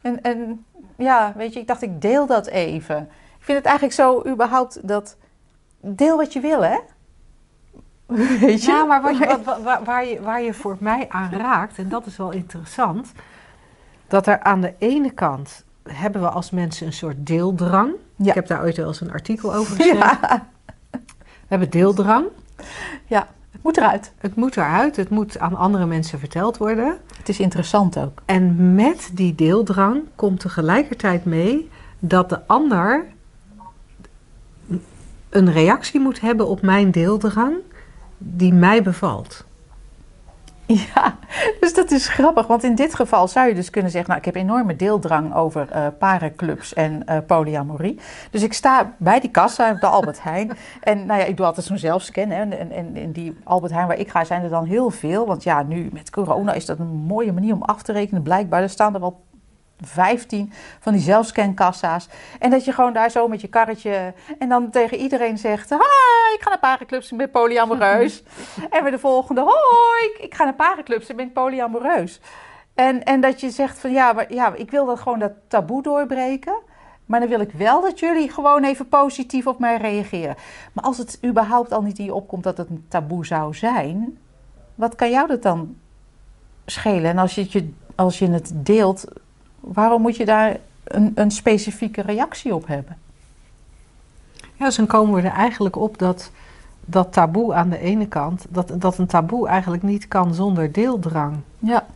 [0.03, 0.65] En, en
[0.97, 2.99] ja, weet je, ik dacht ik deel dat even.
[3.39, 5.17] Ik vind het eigenlijk zo überhaupt dat,
[5.81, 6.79] deel wat je wil hè.
[8.41, 8.71] Weet je?
[8.71, 9.17] Ja, maar wat,
[9.63, 13.13] waar, waar je, waar je voor mij aan raakt, en dat is wel interessant,
[14.09, 17.93] dat er aan de ene kant hebben we als mensen een soort deeldrang.
[18.17, 18.29] Ja.
[18.29, 19.99] Ik heb daar ooit wel eens een artikel over geschreven.
[19.99, 20.47] Ja,
[21.21, 22.25] We hebben deeldrang.
[23.07, 24.13] het moet eruit.
[24.19, 26.99] Het moet eruit, het moet aan andere mensen verteld worden.
[27.17, 28.23] Het is interessant ook.
[28.25, 33.07] En met die deeldrang komt tegelijkertijd mee dat de ander
[35.29, 37.55] een reactie moet hebben op mijn deeldrang
[38.23, 39.45] die mij bevalt.
[40.67, 41.17] Ja,
[41.61, 42.47] dus dat is grappig.
[42.47, 44.11] Want in dit geval zou je dus kunnen zeggen...
[44.11, 48.01] nou, ik heb enorme deeldrang over eh parenclubs en eh, polyamorie.
[48.31, 50.51] Dus ik sta bij die kassa, de Albert Heijn.
[50.81, 52.31] En nou ja, ik doe altijd zo'n zelfscan.
[52.31, 52.43] Hè.
[52.43, 55.27] En, en in die Albert Heijn waar ik ga zijn er dan heel veel.
[55.27, 58.23] Want ja, nu met corona is dat een mooie manier om af te rekenen.
[58.23, 59.21] Blijkbaar, er staan er wel
[59.83, 62.09] 15 van die zelfscankassa's.
[62.39, 64.15] En dat je gewoon daar zo met je karretje...
[64.39, 65.71] en dan tegen iedereen zegt...
[65.71, 68.23] Hi, ik ga naar parenclubs en ben polyamoreus.
[68.71, 69.41] en weer de volgende...
[69.41, 72.21] Hoi, ik, ga naar parenclubs en ben polyamoreus.
[72.75, 73.91] En, en dat je zegt van...
[73.93, 76.55] Ja, maar, ja, ik wil dat gewoon dat taboe doorbreken...
[77.07, 80.35] Maar dan wil ik wel dat jullie gewoon even positief op mij reageren.
[80.73, 84.19] Maar als het überhaupt al niet in je opkomt dat het een taboe zou zijn...
[84.75, 85.77] wat kan jou dat dan
[86.67, 87.11] schelen?
[87.11, 89.05] En als je het, je- als je het deelt,
[89.61, 92.97] waarom moet je daar een, een specifieke reactie op hebben?
[94.55, 96.31] Ja, dus dan komen we er eigenlijk op dat
[96.91, 101.37] dat taboe aan de ene kant, dat, dat een taboe eigenlijk niet kan zonder deeldrang.
[101.59, 101.87] Ja.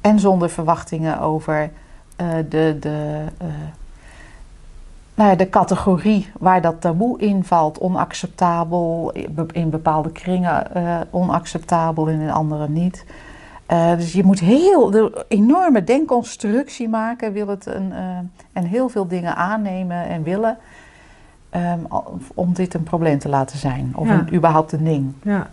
[0.00, 1.70] En zonder verwachtingen over
[2.16, 3.46] eh, de, de, eh,
[5.14, 7.78] nou ja, de categorie waar dat taboe in valt.
[7.78, 9.12] Onacceptabel,
[9.52, 13.04] in bepaalde kringen eh, onacceptabel en in andere niet.
[13.66, 18.18] Eh, dus je moet heel de enorme denkconstructie maken, wil het een, eh,
[18.52, 20.58] en heel veel dingen aannemen en willen.
[21.50, 21.78] ehm,
[22.34, 23.92] om dit een probleem te laten zijn.
[23.94, 24.12] Of Ja.
[24.18, 25.12] een, überhaupt een ding.
[25.22, 25.50] Ja,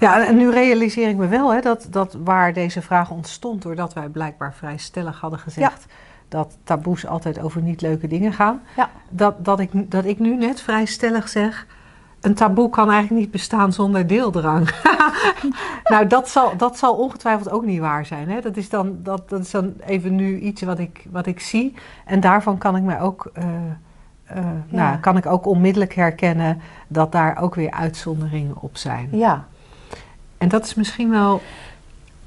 [0.00, 3.92] ja en nu realiseer ik me wel hè, dat, dat waar deze vraag ontstond, doordat
[3.92, 5.86] wij blijkbaar vrij stellig hadden gezegd
[6.28, 8.88] dat taboes altijd over niet leuke dingen gaan, Ja.
[9.08, 11.66] dat, dat, ik, dat ik nu net vrij stellig zeg.
[12.20, 14.70] Een taboe kan eigenlijk niet bestaan zonder deeldrang.
[15.92, 18.30] nou, dat zal, dat zal ongetwijfeld ook niet waar zijn.
[18.30, 18.40] Hè?
[18.40, 21.74] Dat, is dan, dat, dat is dan even nu iets wat ik, wat ik zie.
[22.04, 23.44] En daarvan kan ik mij ook, eh,
[24.24, 29.08] eh, nou, kan ik ook onmiddellijk herkennen dat daar ook weer uitzonderingen op zijn.
[29.12, 29.44] Ja.
[30.38, 31.40] En dat is misschien wel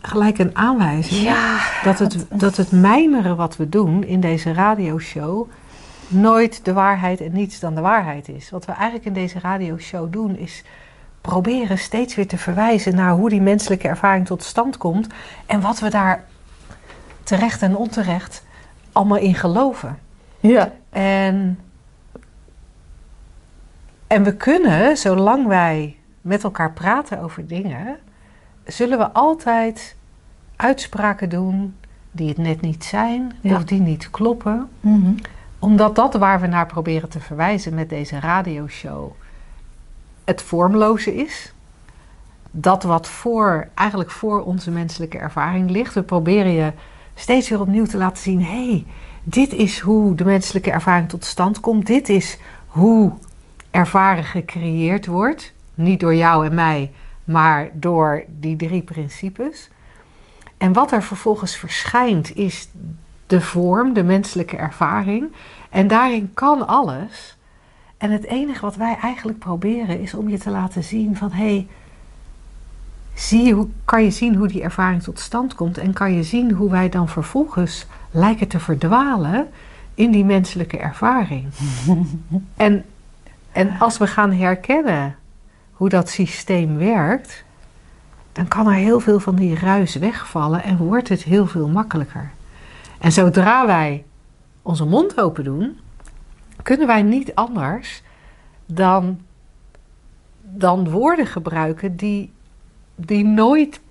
[0.02, 1.58] gelijk een aanwijzing Ja.
[1.84, 5.48] dat, het, dat het mijmeren wat we doen in deze radioshow
[6.08, 8.50] nooit de waarheid en niets dan de waarheid is.
[8.50, 10.64] Wat we eigenlijk in deze radioshow doen is
[11.22, 15.08] proberen steeds weer te verwijzen naar hoe die menselijke ervaring tot stand komt
[15.46, 16.24] en wat we daar
[17.24, 18.46] terecht en onterecht
[18.92, 20.00] allemaal in geloven.
[20.40, 20.72] Ja.
[20.90, 21.60] En,
[24.08, 27.98] en we kunnen, zolang wij met elkaar praten over dingen,
[28.66, 29.96] zullen we altijd
[30.56, 31.76] uitspraken doen
[32.12, 33.56] die het net niet zijn Ja.
[33.56, 34.70] of die niet kloppen.
[35.64, 39.12] Omdat dat waar we naar proberen te verwijzen met deze radioshow
[40.24, 41.54] het vormloze is.
[42.52, 45.94] Dat wat voor, eigenlijk voor onze menselijke ervaring ligt.
[45.94, 46.72] We proberen je
[47.16, 48.86] steeds weer opnieuw te laten zien: hé, hey,
[49.24, 51.88] dit is hoe de menselijke ervaring tot stand komt.
[51.88, 53.14] Dit is hoe
[53.72, 55.54] ervaren gecreëerd wordt.
[55.74, 56.92] Niet door jou en mij,
[57.24, 59.70] maar door die drie principes.
[60.58, 62.68] En wat er vervolgens verschijnt is
[63.34, 65.32] de vorm, de menselijke ervaring.
[65.70, 67.38] En daarin kan alles.
[67.98, 71.44] En het enige wat wij eigenlijk proberen is om je te laten zien van hé,
[71.44, 71.68] hey,
[73.14, 76.52] zie hoe, kan je zien hoe die ervaring tot stand komt en kan je zien
[76.52, 79.48] hoe wij dan vervolgens lijken te verdwalen
[79.94, 81.46] in die menselijke ervaring.
[82.56, 82.86] en,
[83.52, 85.16] en als we gaan herkennen
[85.72, 87.44] hoe dat systeem werkt,
[88.32, 92.32] dan kan er heel veel van die ruis wegvallen en wordt het heel veel makkelijker.
[93.04, 94.04] En zodra wij
[94.62, 95.80] onze mond open doen,
[96.62, 98.04] kunnen wij niet anders
[98.66, 99.20] dan,
[100.42, 102.32] dan woorden gebruiken die,
[102.96, 103.82] die nooit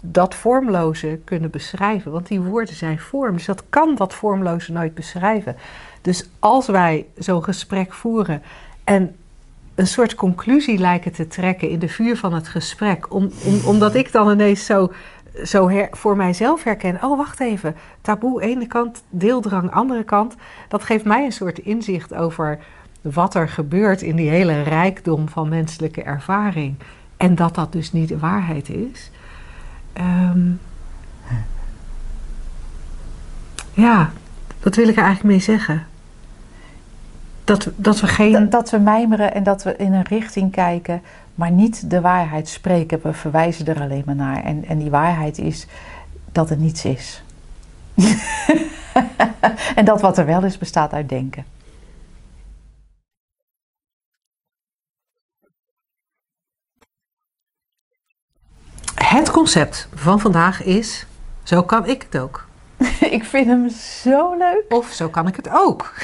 [0.00, 2.12] dat vormloze kunnen beschrijven.
[2.12, 5.56] Want die woorden zijn vorm, dus dat kan dat vormloze nooit beschrijven.
[6.00, 8.42] Dus als wij zo'n gesprek voeren
[8.84, 9.16] en
[9.74, 13.94] een soort conclusie lijken te trekken in de vuur van het gesprek, om, om, omdat
[13.94, 14.92] ik dan ineens zo,
[15.44, 20.34] zo voor mijzelf herken: oh, wacht even, taboe ene kant, deeldrang andere kant.
[20.68, 22.58] Dat geeft mij een soort inzicht over
[23.00, 26.74] wat er gebeurt in die hele rijkdom van menselijke ervaring.
[27.16, 29.10] En dat dat dus niet de waarheid is.
[30.00, 30.60] Um,
[33.72, 34.10] ja,
[34.62, 35.86] wat wil ik er eigenlijk mee zeggen?
[37.44, 38.50] Dat, dat we geen.
[38.50, 41.02] Dat we mijmeren en dat we in een richting kijken,
[41.34, 43.00] maar niet de waarheid spreken.
[43.02, 44.44] We verwijzen er alleen maar naar.
[44.44, 45.66] En, en die waarheid is
[46.32, 47.22] dat er niets is.
[49.74, 51.44] en dat wat er wel is, bestaat uit denken.
[58.94, 61.06] Het concept van vandaag is:
[61.42, 62.46] zo kan ik het ook.
[63.16, 64.64] ik vind hem zo leuk.
[64.68, 65.94] Of zo kan ik het ook.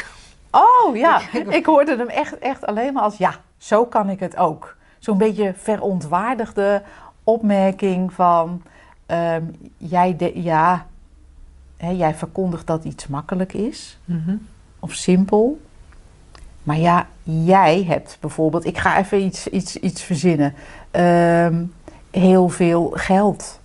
[0.51, 4.37] Oh ja, ik hoorde hem echt, echt alleen maar als ja, zo kan ik het
[4.37, 4.77] ook.
[4.99, 6.83] Zo'n beetje verontwaardigde
[7.25, 8.63] opmerking van
[9.07, 10.87] um, jij, de, ja,
[11.77, 14.47] hè, jij verkondigt dat iets makkelijk is mm -hmm.
[14.79, 15.61] of simpel.
[16.63, 20.55] Maar ja, jij hebt bijvoorbeeld, ik ga even iets, iets, iets verzinnen,
[20.93, 21.73] um,
[22.11, 23.61] heel veel geld.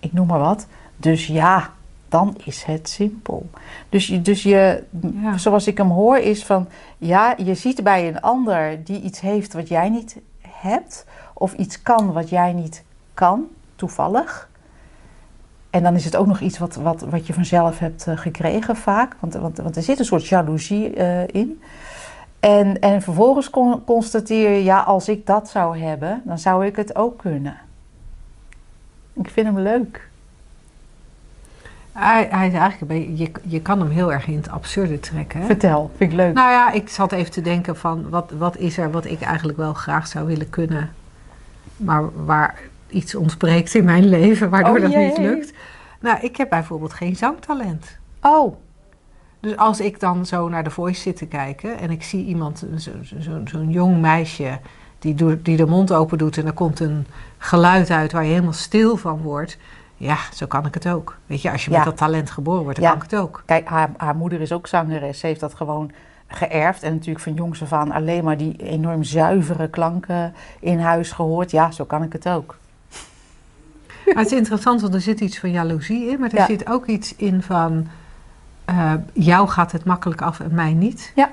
[0.00, 0.66] Ik noem maar wat.
[0.96, 1.70] Dus ja,
[2.08, 3.50] dan is het simpel.
[3.88, 4.82] Dus, je, dus je,
[5.22, 5.38] ja.
[5.38, 9.52] zoals ik hem hoor, is van ja, je ziet bij een ander die iets heeft
[9.52, 10.16] wat jij niet
[10.62, 13.46] hebt, of iets kan wat jij niet kan,
[13.76, 14.50] toevallig.
[15.70, 18.76] En dan is het ook nog iets wat, wat, wat je vanzelf hebt uh, gekregen
[18.76, 21.62] vaak, want, want, want er zit een soort jaloezie uh, in.
[22.40, 26.76] En, en vervolgens con constateer je, ja, als ik dat zou hebben, dan zou ik
[26.76, 27.56] het ook kunnen.
[29.12, 30.10] Ik vind hem leuk.
[31.92, 35.00] Hij, hij is eigenlijk een beetje, je, je kan hem heel erg in het absurde
[35.00, 35.40] trekken.
[35.40, 35.46] Hè?
[35.46, 36.34] Vertel, vind ik leuk.
[36.34, 39.58] Nou ja, ik zat even te denken van wat, wat is er wat ik eigenlijk
[39.58, 40.90] wel graag zou willen kunnen,
[41.76, 45.52] maar waar iets ontbreekt in mijn leven, waardoor oh, dat niet lukt.
[46.00, 47.98] Nou, ik heb bijvoorbeeld geen zangtalent.
[48.20, 48.56] Oh.
[49.40, 52.58] Dus als ik dan zo naar de Voice zit te kijken en ik zie iemand,
[52.58, 54.58] zo'n zo, zo, zo jong meisje,
[54.98, 57.06] die, doet, die de mond open doet en er komt een
[57.38, 59.58] geluid uit waar je helemaal stil van wordt.
[60.02, 61.16] Ja, zo kan ik het ook.
[61.26, 61.76] Weet je, als je Ja.
[61.76, 62.94] met dat talent geboren wordt, dan Ja.
[62.94, 63.42] kan ik het ook.
[63.46, 65.18] Kijk, haar, haar moeder is ook zangeres.
[65.18, 65.90] Ze heeft dat gewoon
[66.26, 66.82] geërfd.
[66.82, 71.50] En natuurlijk van jongs af aan alleen maar die enorm zuivere klanken in huis gehoord.
[71.50, 72.56] Ja, zo kan ik het ook.
[74.06, 76.46] Maar het is interessant, want er zit iets van jaloezie in, maar er Ja.
[76.46, 77.86] zit ook iets in van
[78.64, 81.12] eh, jou gaat het makkelijk af en mij niet.
[81.14, 81.30] Ja.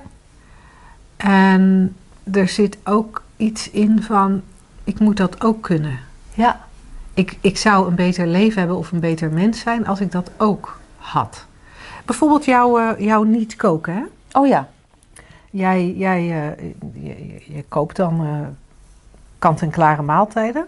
[1.17, 1.95] En
[2.31, 4.41] er zit ook iets in van
[4.83, 5.99] ik moet dat ook kunnen.
[6.33, 6.67] Ja.
[7.19, 10.31] Ik, ik zou een beter leven hebben of een beter mens zijn als ik dat
[10.37, 11.45] ook had.
[12.05, 14.03] Bijvoorbeeld jouw, eh, jouw niet koken, hè?
[14.39, 14.69] Oh ja.
[15.49, 18.47] Jij, jij eh, je, je- koopt dan eh,
[19.39, 20.67] kant-en-klare maaltijden.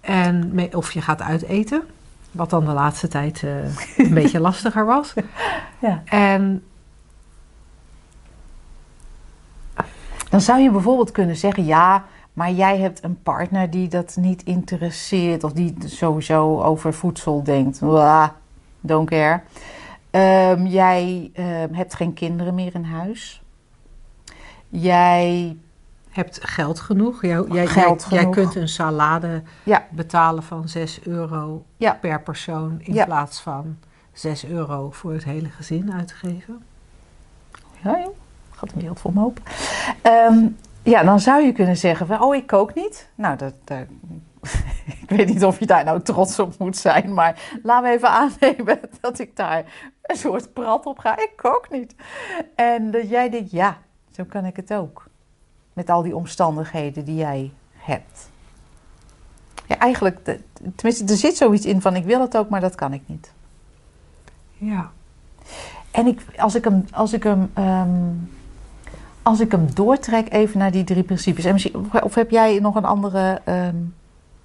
[0.00, 1.82] En, of je gaat uiteten.
[2.30, 3.42] Wat dan de laatste tijd
[3.96, 5.14] een beetje lastiger was.
[5.78, 6.02] ja.
[6.04, 6.62] En
[10.30, 12.04] Dan zou je bijvoorbeeld kunnen zeggen: ja,
[12.38, 15.44] maar jij hebt een partner die dat niet interesseert.
[15.44, 17.78] Of die sowieso over voedsel denkt.
[17.78, 18.28] Blah,
[18.80, 19.40] don't care.
[20.10, 23.42] Ehm, jij ehm, hebt geen kinderen meer in huis.
[24.68, 25.56] Jij
[26.10, 27.22] hebt geld genoeg.
[27.22, 29.86] Jij, jij, Geld jij, kunt een salade Ja.
[29.90, 31.92] betalen van 6 euro Ja.
[32.00, 33.04] per persoon in Ja.
[33.04, 33.76] plaats van
[34.12, 36.62] 6 euro voor het hele gezin uitgeven.
[37.82, 38.06] Ja.
[38.50, 39.42] Gaat een wereld voor me open.
[40.02, 40.46] Ehm,
[40.88, 43.08] ja, dan zou je kunnen zeggen, van, oh, ik kook niet.
[43.14, 43.86] Nou, dat, dat-
[45.02, 48.08] ik weet niet of je daar nou trots op moet zijn, maar laten we even
[48.10, 49.64] aannemen dat ik daar
[50.02, 51.16] een soort prat op ga.
[51.18, 51.94] Ik kook niet.
[52.54, 53.78] En dat jij denkt, ja,
[54.12, 55.06] zo kan ik het ook.
[55.72, 58.28] Met al die omstandigheden die jij hebt.
[59.66, 60.38] Ja, eigenlijk,
[60.74, 63.32] tenminste, er zit zoiets in van, ik wil het ook, maar dat kan ik niet.
[64.56, 64.90] Ja.
[65.90, 68.12] En ik, als ik hem, als ik hem, ehm,
[69.28, 71.44] als ik hem doortrek even naar die drie principes.
[71.44, 71.56] En
[72.02, 73.40] of heb jij nog een andere?
[73.44, 73.74] ehm,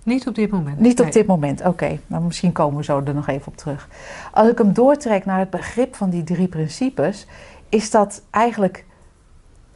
[0.04, 0.80] Niet op dit moment.
[0.80, 1.14] niet op Nee.
[1.14, 1.66] dit moment.
[1.66, 3.88] Oké, nou misschien komen we zo er nog even op terug.
[4.32, 7.28] Als ik hem doortrek naar het begrip van die drie principes,
[7.70, 8.86] is dat eigenlijk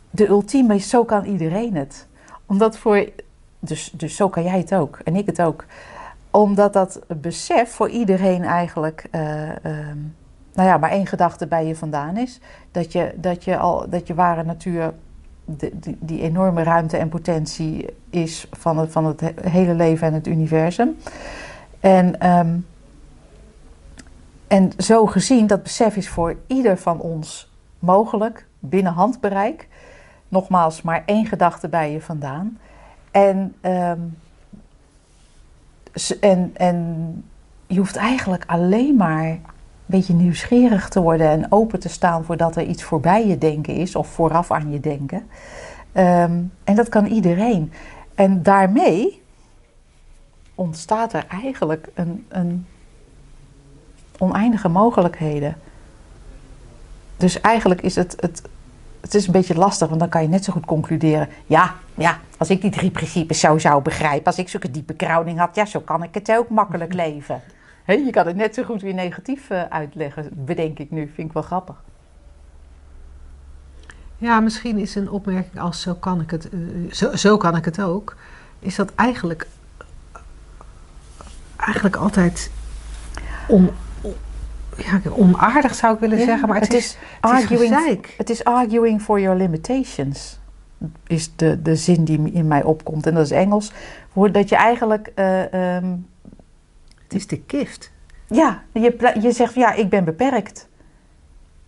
[0.10, 0.78] de ultieme.
[0.78, 2.08] Zo kan iedereen het.
[2.46, 3.10] Omdat voor,
[3.60, 5.66] dus, dus zo kan jij het ook en ik het ook.
[6.32, 9.98] Omdat dat besef voor iedereen eigenlijk, eh, ehm,
[10.58, 12.40] nou ja, maar één gedachte bij je vandaan is.
[12.72, 14.94] Dat je, dat je, al, dat je ware natuur
[15.46, 20.08] de, die, die enorme ruimte en potentie is van het, van het he- hele leven
[20.08, 20.98] en het universum.
[21.80, 22.58] En, ehm,
[24.48, 29.68] en zo gezien, dat besef is voor ieder van ons mogelijk, binnen handbereik.
[30.28, 32.58] Nogmaals, maar één gedachte bij je vandaan.
[33.12, 34.00] En, ehm,
[36.20, 37.24] en, en
[37.68, 39.40] je hoeft eigenlijk alleen maar
[39.88, 43.96] beetje nieuwsgierig te worden en open te staan voordat er iets voorbij je denken is
[43.96, 45.28] of vooraf aan je denken.
[45.92, 47.72] Ehm, en dat kan iedereen.
[48.16, 49.22] En daarmee
[50.56, 52.66] ontstaat er eigenlijk een, een
[54.18, 55.56] oneindige mogelijkheden.
[57.18, 58.42] Dus eigenlijk is het, het,
[59.02, 61.30] het is een beetje lastig, want dan kan je net zo goed concluderen.
[61.46, 65.40] Ja, ja, als ik die drie principes zo zou begrijpen, als ik zulke diepe krouwing
[65.40, 67.42] had, ja, zo kan ik het ook makkelijk leven.
[67.88, 71.12] Je kan het net zo goed weer negatief eh, uitleggen, bedenk ik nu.
[71.16, 71.76] Vind ik wel grappig.
[74.18, 76.60] Ja, misschien is een opmerking als zo kan ik het, eh,
[76.92, 78.16] zo, zo kan ik het ook,
[78.60, 79.48] is dat eigenlijk,
[81.58, 82.52] eigenlijk altijd
[83.48, 83.70] on-
[84.78, 88.44] ja, onaardig zou ik willen Ja, zeggen, maar het, is, het is arguing, het is
[88.44, 90.40] arguing for your limitations.
[91.08, 93.06] Is de, de zin die in mij opkomt.
[93.08, 93.72] En dat is Engels.
[94.14, 95.12] Voor dat je eigenlijk.
[95.16, 95.86] eh, ehm,
[97.08, 97.92] Het is de gift.
[98.28, 100.68] ja, je, je zegt ja, ik ben beperkt.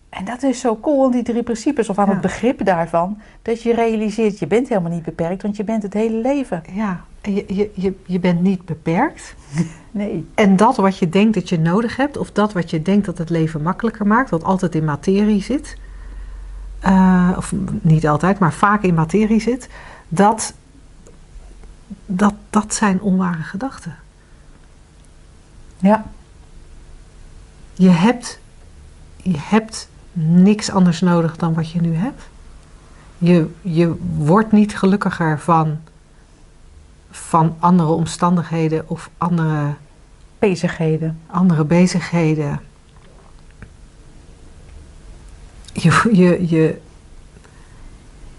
[0.08, 2.12] En dat is zo cool aan die drie principes, of aan Ja.
[2.12, 5.92] het begrip daarvan, dat je realiseert, je bent helemaal niet beperkt, want je bent het
[5.94, 6.62] hele leven.
[6.72, 9.34] Ja, je, je, je, je bent niet beperkt.
[9.92, 10.26] Nee.
[10.34, 13.18] En dat wat je denkt dat je nodig hebt, of dat wat je denkt dat
[13.18, 15.76] het leven makkelijker maakt, wat altijd in materie zit,
[16.80, 19.68] eh, of niet altijd, maar vaak in materie zit,
[20.08, 20.54] dat,
[22.06, 23.94] dat, dat zijn onware gedachten.
[25.80, 26.04] Ja,
[27.74, 28.40] Je hebt,
[29.16, 32.22] je hebt niks anders nodig dan wat je nu hebt.
[33.18, 35.78] Je, je wordt niet gelukkiger van,
[37.10, 39.74] van andere omstandigheden of andere
[40.38, 41.20] bezigheden.
[41.26, 42.60] andere bezigheden.
[45.72, 46.80] Je, je, je,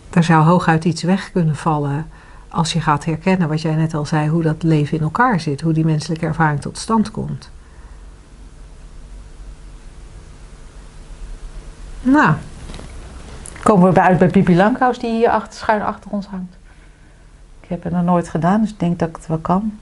[0.10, 2.10] er zou hooguit iets weg kunnen vallen
[2.52, 5.62] als je gaat herkennen wat jij net al zei, hoe dat leven in elkaar zit,
[5.62, 7.50] hoe die menselijke ervaring tot stand komt.
[12.02, 12.36] Nou,
[13.64, 16.56] Komen we uit bij Pipi Langkous, die hier achter, schuin achter ons hangt.
[17.62, 19.74] Ik heb het nog nooit gedaan, dus ik denk dat ik het wel kan.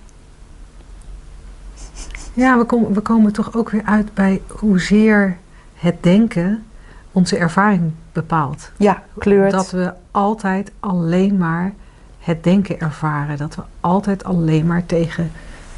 [2.34, 5.38] ja, we, komen we komen toch ook weer uit bij hoezeer
[5.74, 6.66] het denken
[7.12, 8.72] onze ervaring bepaalt.
[8.78, 9.52] Ja, kleurt.
[9.52, 11.74] Dat we altijd alleen maar
[12.20, 13.38] het denken ervaren.
[13.38, 15.32] Dat we altijd alleen maar tegen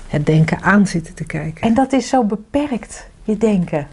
[0.07, 1.61] het denken aan zitten te kijken.
[1.61, 3.87] En dat is zo beperkt, je denken.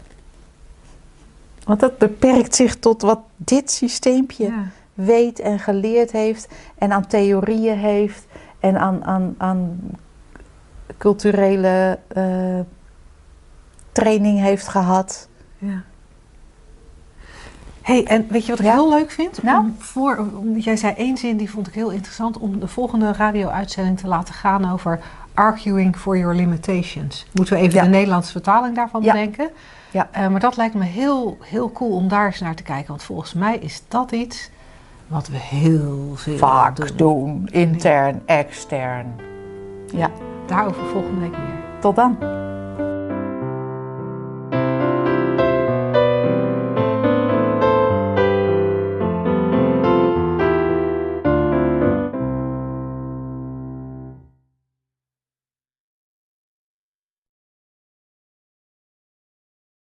[1.64, 4.64] Want dat beperkt zich tot wat dit systeempje ja.
[4.94, 6.48] weet en geleerd heeft.
[6.78, 8.26] En aan theorieën heeft.
[8.60, 9.78] En aan, aan, aan
[10.98, 12.60] culturele eh,
[13.92, 15.28] training heeft gehad.
[15.58, 15.82] ja.
[17.88, 18.72] Hey, en weet je wat ik Ja?
[18.72, 19.42] heel leuk vind?
[19.42, 19.58] Nou?
[19.60, 22.38] Om voor, jij zei één zin, die vond ik heel interessant.
[22.38, 25.00] Om de volgende radio-uitzending te laten gaan over
[25.34, 27.26] arguing for your limitations.
[27.32, 27.82] Moeten we even Ja.
[27.82, 29.12] de Nederlandse vertaling daarvan Ja.
[29.12, 29.50] bedenken?
[29.90, 30.08] Ja.
[30.12, 32.88] Eh, maar dat lijkt me heel, heel cool om daar eens naar te kijken.
[32.88, 34.50] Want volgens mij is dat iets
[35.06, 36.96] wat we heel veel Vaak doen.
[36.96, 39.06] doen, intern, extern.
[39.94, 40.10] Ja,
[40.46, 41.58] Daarover volgende week meer.
[41.80, 42.16] tot dan.